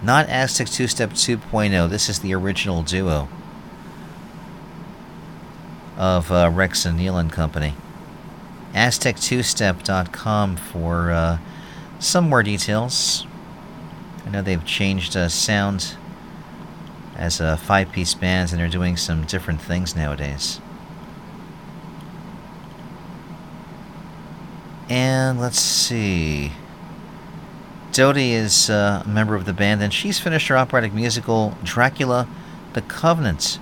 Not 0.02 0.26
Aztec 0.30 0.66
Two 0.68 0.86
Step 0.86 1.10
2.0, 1.10 1.90
this 1.90 2.08
is 2.08 2.20
the 2.20 2.32
original 2.32 2.82
duo 2.82 3.28
of 5.98 6.32
uh, 6.32 6.50
Rex 6.50 6.86
and 6.86 6.96
Neal 6.96 7.18
and 7.18 7.30
Company. 7.30 7.74
Aztec2step.com 8.72 10.56
for 10.56 11.10
uh, 11.10 11.38
some 11.98 12.30
more 12.30 12.42
details. 12.42 13.26
I 14.24 14.30
know 14.30 14.40
they've 14.40 14.64
changed 14.64 15.18
uh, 15.18 15.28
sound 15.28 15.96
as 17.14 17.40
a 17.40 17.58
five 17.58 17.92
piece 17.92 18.14
band 18.14 18.52
and 18.52 18.58
they're 18.58 18.68
doing 18.68 18.96
some 18.96 19.26
different 19.26 19.60
things 19.60 19.94
nowadays. 19.94 20.62
And 24.88 25.40
let's 25.40 25.58
see. 25.58 26.52
Dodie 27.92 28.32
is 28.32 28.68
uh, 28.68 29.02
a 29.04 29.08
member 29.08 29.34
of 29.34 29.46
the 29.46 29.52
band, 29.52 29.82
and 29.82 29.92
she's 29.92 30.18
finished 30.18 30.48
her 30.48 30.56
operatic 30.56 30.92
musical 30.92 31.56
Dracula 31.64 32.28
the 32.74 32.82
Covenant. 32.82 33.58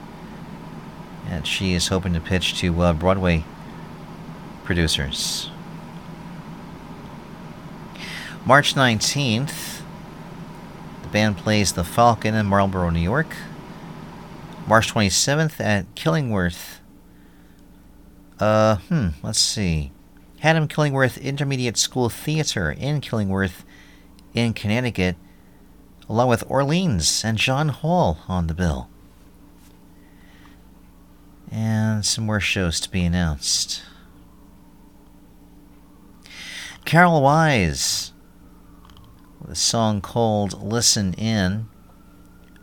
And 1.28 1.46
she 1.46 1.72
is 1.72 1.88
hoping 1.88 2.12
to 2.14 2.20
pitch 2.20 2.58
to 2.58 2.82
uh, 2.82 2.92
Broadway 2.92 3.44
producers. 4.64 5.50
March 8.44 8.74
19th, 8.74 9.80
the 11.02 11.08
band 11.08 11.38
plays 11.38 11.72
The 11.72 11.84
Falcon 11.84 12.34
in 12.34 12.46
Marlboro, 12.46 12.90
New 12.90 13.00
York. 13.00 13.36
March 14.66 14.92
27th 14.92 15.60
at 15.60 15.94
Killingworth. 15.94 16.80
Uh, 18.40 18.76
hmm, 18.76 19.08
let's 19.22 19.38
see. 19.38 19.92
Haddam 20.44 20.68
Killingworth 20.68 21.18
Intermediate 21.22 21.78
School 21.78 22.10
Theater 22.10 22.70
in 22.70 23.00
Killingworth, 23.00 23.64
in 24.34 24.52
Connecticut, 24.52 25.16
along 26.06 26.28
with 26.28 26.44
Orleans 26.48 27.24
and 27.24 27.38
John 27.38 27.70
Hall 27.70 28.18
on 28.28 28.46
the 28.46 28.52
bill. 28.52 28.90
And 31.50 32.04
some 32.04 32.26
more 32.26 32.40
shows 32.40 32.78
to 32.80 32.90
be 32.90 33.06
announced. 33.06 33.80
Carole 36.84 37.22
Wise 37.22 38.12
with 39.40 39.52
a 39.52 39.54
song 39.54 40.02
called 40.02 40.62
Listen 40.62 41.14
In. 41.14 41.70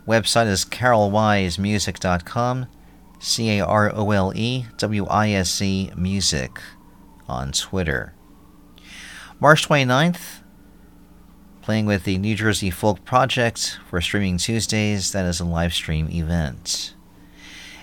Website 0.06 0.46
is 0.46 0.64
carolewisemusic.com. 0.64 2.66
C 3.18 3.58
A 3.58 3.66
R 3.66 3.92
O 3.92 4.12
L 4.12 4.32
E 4.36 4.66
W 4.76 5.04
I 5.06 5.30
S 5.30 5.60
E 5.60 5.90
Music 5.96 6.60
on 7.32 7.52
Twitter. 7.52 8.14
March 9.40 9.66
29th, 9.66 10.40
playing 11.62 11.86
with 11.86 12.04
the 12.04 12.18
New 12.18 12.36
Jersey 12.36 12.70
Folk 12.70 13.04
Project 13.04 13.78
for 13.88 14.00
Streaming 14.00 14.36
Tuesdays. 14.36 15.12
That 15.12 15.24
is 15.24 15.40
a 15.40 15.44
live 15.44 15.72
stream 15.72 16.08
event. 16.10 16.94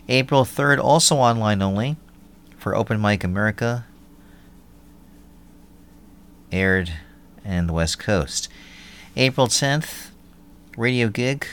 April 0.07 0.45
3rd, 0.45 0.79
also 0.79 1.15
online 1.17 1.61
only, 1.61 1.97
for 2.57 2.75
Open 2.75 3.01
Mic 3.01 3.23
America, 3.23 3.85
aired 6.51 6.93
in 7.43 7.67
the 7.67 7.73
West 7.73 7.99
Coast. 7.99 8.49
April 9.15 9.47
10th, 9.47 10.09
radio 10.77 11.09
gig 11.09 11.47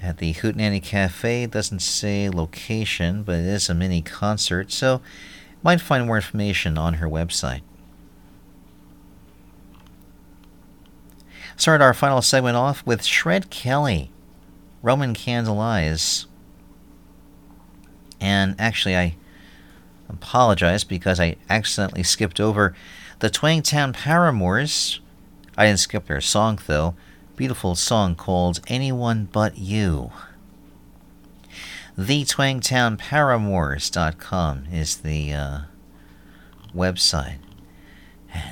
at 0.00 0.18
the 0.18 0.32
Hootenanny 0.34 0.82
Cafe. 0.82 1.46
Doesn't 1.46 1.82
say 1.82 2.28
location, 2.28 3.22
but 3.22 3.36
it 3.36 3.46
is 3.46 3.68
a 3.68 3.74
mini 3.74 4.02
concert, 4.02 4.72
so 4.72 5.00
might 5.62 5.80
find 5.80 6.06
more 6.06 6.16
information 6.16 6.76
on 6.76 6.94
her 6.94 7.08
website. 7.08 7.62
Start 11.56 11.80
our 11.80 11.94
final 11.94 12.22
segment 12.22 12.56
off 12.56 12.84
with 12.86 13.04
Shred 13.04 13.50
Kelly, 13.50 14.10
Roman 14.82 15.14
Candle 15.14 15.60
Eyes. 15.60 16.26
And 18.20 18.56
actually, 18.58 18.96
I 18.96 19.16
apologize 20.08 20.84
because 20.84 21.20
I 21.20 21.36
accidentally 21.48 22.02
skipped 22.02 22.40
over 22.40 22.74
the 23.20 23.30
Twangtown 23.30 23.92
Paramours. 23.92 25.00
I 25.56 25.66
didn't 25.66 25.80
skip 25.80 26.06
their 26.06 26.20
song 26.20 26.58
though. 26.66 26.94
Beautiful 27.36 27.74
song 27.74 28.14
called 28.14 28.60
Anyone 28.66 29.28
But 29.30 29.58
You. 29.58 30.10
TheTwangtownParamours.com 31.98 34.64
is 34.72 34.96
the 34.96 35.34
uh, 35.34 35.58
website. 36.74 37.36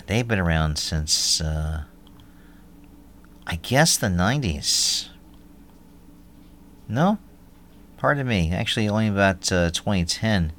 They've 0.06 0.28
been 0.28 0.38
around 0.38 0.78
since, 0.78 1.40
uh, 1.40 1.84
I 3.46 3.56
guess, 3.56 3.96
the 3.96 4.08
90s. 4.08 5.08
No? 6.86 7.16
Pardon 7.96 8.28
me. 8.28 8.52
Actually, 8.52 8.86
only 8.88 9.08
about 9.08 9.50
uh, 9.50 9.70
2010 9.70 10.52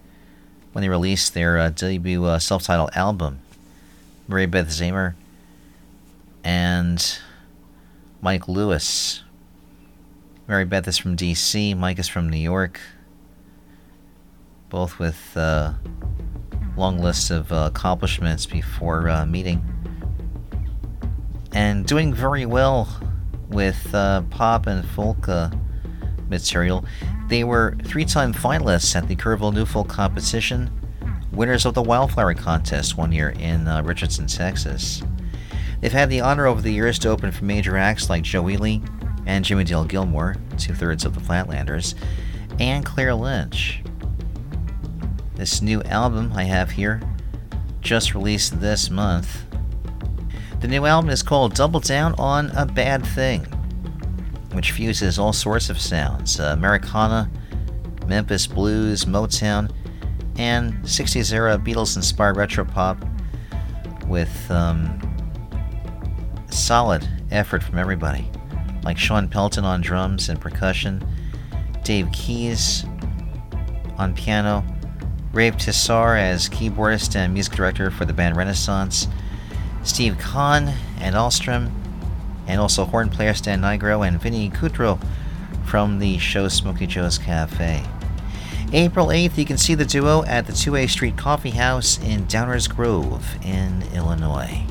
when 0.74 0.82
they 0.82 0.90
released 0.90 1.36
their 1.36 1.60
uh, 1.60 1.70
debut 1.70 2.26
uh, 2.26 2.40
self 2.40 2.64
titled 2.64 2.90
album. 2.96 3.42
Mary 4.28 4.48
Beth 4.48 4.70
Zamer 4.70 5.14
and 6.44 7.20
Mike 8.22 8.48
Lewis. 8.48 9.22
Mary 10.52 10.66
Beth 10.66 10.86
is 10.86 10.98
from 10.98 11.16
DC, 11.16 11.78
Mike 11.78 11.98
is 11.98 12.10
from 12.10 12.30
New 12.30 12.36
York. 12.36 12.78
Both 14.68 15.00
with 15.00 15.38
uh, 15.38 15.76
long 16.76 17.00
lists 17.00 17.32
of 17.32 17.54
uh, 17.54 17.70
accomplishments 17.74 18.46
before 18.46 19.08
uh, 19.08 19.26
meeting. 19.26 19.64
And 21.54 21.86
doing 21.86 22.14
very 22.14 22.46
well 22.46 22.90
with 23.48 23.96
uh, 23.96 24.24
pop 24.24 24.68
and 24.68 24.86
folk 24.90 25.30
material. 26.28 26.84
They 27.30 27.46
were 27.46 27.78
three 27.86 28.04
time 28.04 28.34
finalists 28.34 28.94
at 28.94 29.08
the 29.08 29.16
Kerrville 29.16 29.54
New 29.54 29.66
Folk 29.66 29.88
competition, 29.88 30.70
winners 31.32 31.66
of 31.66 31.76
the 31.76 31.82
Wildflower 31.82 32.34
contest 32.34 32.98
one 32.98 33.14
year 33.14 33.30
in 33.30 33.70
uh, 33.70 33.84
Richardson, 33.84 34.28
Texas. 34.28 35.02
They've 35.80 35.94
had 35.94 36.10
the 36.10 36.20
honor 36.20 36.46
over 36.46 36.60
the 36.62 36.74
years 36.74 37.00
to 37.00 37.10
open 37.10 37.32
for 37.32 37.46
major 37.46 37.78
acts 37.78 38.10
like 38.10 38.24
Joe 38.24 38.50
Ely 38.50 38.80
and 39.26 39.46
Jimmie 39.46 39.64
Dale 39.64 39.86
Gilmore, 39.86 40.36
two 40.58 40.74
thirds 40.74 41.06
of 41.06 41.14
the 41.14 41.22
Flatlanders, 41.22 41.96
and 42.60 42.86
Claire 42.86 43.16
Lynch. 43.16 43.82
This 45.36 45.62
new 45.62 45.82
album 45.84 46.32
I 46.36 46.44
have 46.44 46.72
here, 46.72 47.02
just 47.82 48.14
released 48.14 48.60
this 48.62 48.90
month. 48.90 49.44
The 50.60 50.68
new 50.68 50.86
album 50.86 51.10
is 51.10 51.24
called 51.24 51.56
Double 51.56 51.80
Down 51.80 52.14
on 52.20 52.52
a 52.52 52.66
Bad 52.66 53.06
Thing, 53.06 53.44
which 54.54 54.72
fuses 54.72 55.18
all 55.18 55.34
sorts 55.34 55.70
of 55.70 55.80
sounds 55.80 56.40
uh, 56.40 56.54
Americana, 56.54 57.30
Memphis 58.06 58.46
blues, 58.46 59.06
Motown, 59.06 59.72
and 60.38 60.74
60s 60.84 61.34
era 61.34 61.58
Beatles 61.58 61.96
inspired 61.96 62.38
retro 62.38 62.66
pop 62.66 63.04
with 64.08 64.52
um, 64.52 65.00
solid 66.50 67.08
effort 67.32 67.64
from 67.64 67.80
everybody, 67.80 68.30
like 68.84 68.98
Sean 68.98 69.28
Pelton 69.28 69.66
on 69.66 69.82
drums 69.82 70.30
and 70.30 70.40
percussion, 70.40 71.06
Dave 71.84 72.12
Keyes 72.12 72.86
on 73.98 74.14
piano, 74.16 74.64
Rave 75.34 75.56
Tesar 75.56 76.20
as 76.20 76.50
keyboardist 76.50 77.16
and 77.16 77.34
music 77.34 77.54
director 77.54 77.92
for 77.92 78.06
the 78.06 78.14
band 78.14 78.36
Renaissance, 78.36 79.08
Steve 79.84 80.18
Kahn 80.18 80.74
and 81.00 81.16
Alstrom, 81.16 81.72
and 82.48 82.60
also 82.60 82.86
horn 82.86 83.10
player 83.10 83.34
Stan 83.34 83.62
Nigro 83.62 84.06
and 84.06 84.22
Vinny 84.22 84.50
Kudrow 84.50 85.00
from 85.66 86.00
the 86.00 86.18
show 86.18 86.48
Smokey 86.48 86.88
Joe's 86.88 87.18
Cafe. 87.18 87.84
April 88.74 89.08
8th, 89.08 89.38
you 89.38 89.46
can 89.46 89.58
see 89.58 89.76
the 89.76 89.86
duo 89.86 90.24
at 90.24 90.48
the 90.48 90.54
Two 90.54 90.74
Way 90.74 90.88
Street 90.88 91.18
Coffee 91.18 91.52
House 91.52 91.98
in 92.00 92.26
Downers 92.26 92.74
Grove 92.74 93.36
in 93.44 93.84
Illinois. 93.94 94.66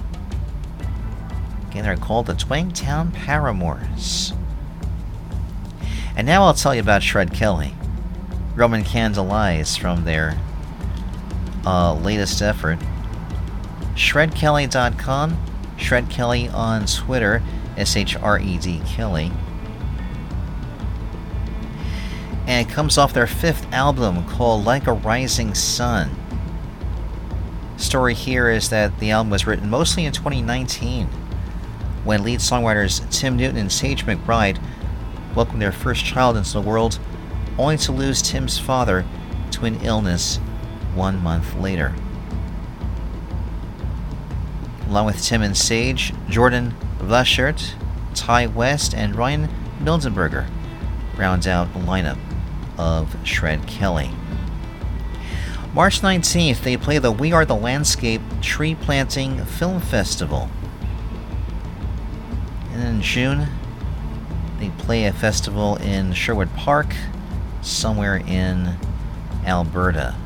Again, 1.70 1.84
they're 1.84 1.96
called 1.96 2.26
the 2.26 2.34
Twangtown 2.34 3.12
Paramours. 3.14 4.32
And 6.16 6.26
now 6.26 6.42
I'll 6.42 6.54
tell 6.54 6.74
you 6.74 6.80
about 6.80 7.04
Shred 7.04 7.32
Kelly. 7.32 7.74
Roman 8.56 8.82
Candle 8.82 9.30
Eyes 9.30 9.76
from 9.76 10.02
their 10.02 10.36
uh, 11.64 11.94
latest 11.94 12.42
effort. 12.42 12.80
ShredKelly.com, 13.94 15.46
Shred 15.76 16.10
Kelly 16.10 16.48
on 16.48 16.86
Twitter, 16.86 17.40
S 17.76 17.96
H 17.96 18.16
R 18.16 18.40
E 18.40 18.58
D 18.58 18.82
Kelly. 18.84 19.30
And 22.48 22.66
it 22.66 22.72
comes 22.72 22.98
off 22.98 23.14
their 23.14 23.28
fifth 23.28 23.72
album 23.72 24.26
called 24.26 24.64
Like 24.64 24.88
a 24.88 24.92
Rising 24.92 25.54
Sun. 25.54 26.16
Story 27.76 28.14
here 28.14 28.50
is 28.50 28.70
that 28.70 28.98
the 28.98 29.12
album 29.12 29.30
was 29.30 29.46
written 29.46 29.70
mostly 29.70 30.04
in 30.04 30.12
2019 30.12 31.08
when 32.04 32.22
lead 32.22 32.40
songwriters 32.40 33.08
Tim 33.10 33.36
Newton 33.36 33.56
and 33.56 33.72
Sage 33.72 34.06
McBride 34.06 34.58
welcomed 35.34 35.62
their 35.62 35.72
first 35.72 36.04
child 36.04 36.36
into 36.36 36.52
the 36.52 36.60
world, 36.60 36.98
only 37.58 37.76
to 37.78 37.92
lose 37.92 38.22
Tim's 38.22 38.58
father 38.58 39.04
to 39.52 39.64
an 39.64 39.80
illness 39.82 40.38
one 40.94 41.22
month 41.22 41.54
later. 41.56 41.94
Along 44.88 45.06
with 45.06 45.22
Tim 45.22 45.42
and 45.42 45.56
Sage, 45.56 46.12
Jordan 46.28 46.74
Vlaschert, 46.98 47.74
Ty 48.14 48.48
West, 48.48 48.94
and 48.94 49.14
Ryan 49.14 49.48
Mildenberger 49.80 50.48
round 51.16 51.46
out 51.46 51.72
the 51.72 51.78
lineup 51.80 52.18
of 52.76 53.14
Shred 53.26 53.66
Kelly. 53.66 54.10
March 55.72 56.00
19th, 56.00 56.62
they 56.62 56.76
play 56.76 56.98
the 56.98 57.12
We 57.12 57.32
Are 57.32 57.44
the 57.44 57.54
Landscape 57.54 58.22
Tree 58.40 58.74
Planting 58.74 59.44
Film 59.44 59.80
Festival. 59.80 60.50
June, 63.00 63.48
they 64.58 64.68
play 64.70 65.06
a 65.06 65.12
festival 65.12 65.76
in 65.76 66.12
Sherwood 66.12 66.52
Park, 66.54 66.94
somewhere 67.62 68.16
in 68.16 68.76
Alberta. 69.44 70.16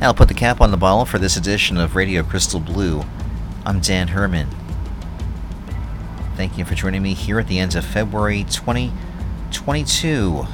I'll 0.00 0.14
put 0.14 0.28
the 0.28 0.34
cap 0.34 0.60
on 0.60 0.70
the 0.70 0.76
bottle 0.76 1.04
for 1.04 1.18
this 1.18 1.36
edition 1.36 1.76
of 1.76 1.96
Radio 1.96 2.22
Crystal 2.22 2.60
Blue. 2.60 3.02
I'm 3.66 3.80
Dan 3.80 4.06
Herman. 4.08 4.48
Thank 6.36 6.56
you 6.56 6.64
for 6.64 6.76
joining 6.76 7.02
me 7.02 7.14
here 7.14 7.40
at 7.40 7.48
the 7.48 7.58
end 7.58 7.74
of 7.74 7.84
February 7.84 8.44
2022. 8.44 10.46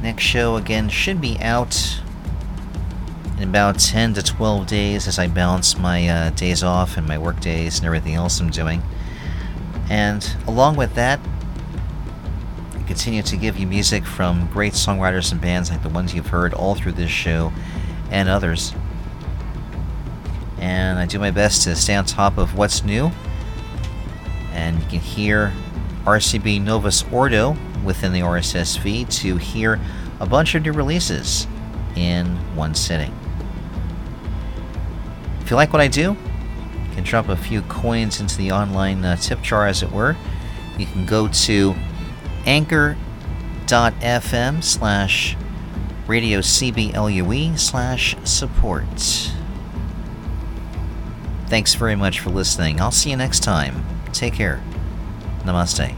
Next 0.00 0.22
show 0.22 0.54
again 0.56 0.88
should 0.88 1.20
be 1.20 1.36
out 1.40 2.00
in 3.44 3.50
about 3.50 3.78
10 3.78 4.14
to 4.14 4.22
12 4.22 4.66
days 4.66 5.06
as 5.06 5.18
I 5.18 5.28
balance 5.28 5.76
my 5.76 6.08
uh, 6.08 6.30
days 6.30 6.62
off 6.62 6.96
and 6.96 7.06
my 7.06 7.18
work 7.18 7.40
days 7.40 7.76
and 7.76 7.84
everything 7.84 8.14
else 8.14 8.40
I'm 8.40 8.48
doing. 8.48 8.82
And 9.90 10.26
along 10.46 10.76
with 10.76 10.94
that, 10.94 11.20
I 12.74 12.82
continue 12.84 13.22
to 13.22 13.36
give 13.36 13.58
you 13.58 13.66
music 13.66 14.06
from 14.06 14.46
great 14.50 14.72
songwriters 14.72 15.30
and 15.30 15.42
bands 15.42 15.70
like 15.70 15.82
the 15.82 15.90
ones 15.90 16.14
you've 16.14 16.28
heard 16.28 16.54
all 16.54 16.74
through 16.74 16.92
this 16.92 17.10
show 17.10 17.52
and 18.10 18.30
others. 18.30 18.72
And 20.58 20.98
I 20.98 21.04
do 21.04 21.18
my 21.18 21.30
best 21.30 21.64
to 21.64 21.76
stay 21.76 21.94
on 21.94 22.06
top 22.06 22.38
of 22.38 22.56
what's 22.56 22.82
new. 22.82 23.12
And 24.52 24.80
you 24.80 24.88
can 24.88 25.00
hear 25.00 25.52
RCB 26.04 26.62
Novus 26.62 27.04
Ordo 27.12 27.58
within 27.84 28.14
the 28.14 28.20
RSS 28.20 28.78
feed 28.78 29.10
to 29.10 29.36
hear 29.36 29.78
a 30.18 30.24
bunch 30.24 30.54
of 30.54 30.62
new 30.62 30.72
releases 30.72 31.46
in 31.94 32.24
one 32.56 32.74
sitting. 32.74 33.14
If 35.44 35.50
you 35.50 35.56
like 35.56 35.74
what 35.74 35.82
I 35.82 35.88
do, 35.88 36.12
you 36.12 36.94
can 36.94 37.04
drop 37.04 37.28
a 37.28 37.36
few 37.36 37.60
coins 37.62 38.18
into 38.18 38.38
the 38.38 38.50
online 38.50 39.04
uh, 39.04 39.16
tip 39.16 39.42
jar, 39.42 39.66
as 39.66 39.82
it 39.82 39.92
were. 39.92 40.16
You 40.78 40.86
can 40.86 41.04
go 41.04 41.28
to 41.28 41.74
anchor.fm 42.46 43.04
slash 44.64 45.36
radio 46.06 46.38
CBLUE 46.40 47.58
slash 47.58 48.16
support. 48.24 49.30
Thanks 51.48 51.74
very 51.74 51.94
much 51.94 52.20
for 52.20 52.30
listening. 52.30 52.80
I'll 52.80 52.90
see 52.90 53.10
you 53.10 53.16
next 53.16 53.42
time. 53.42 53.84
Take 54.12 54.32
care. 54.32 54.62
Namaste. 55.42 55.94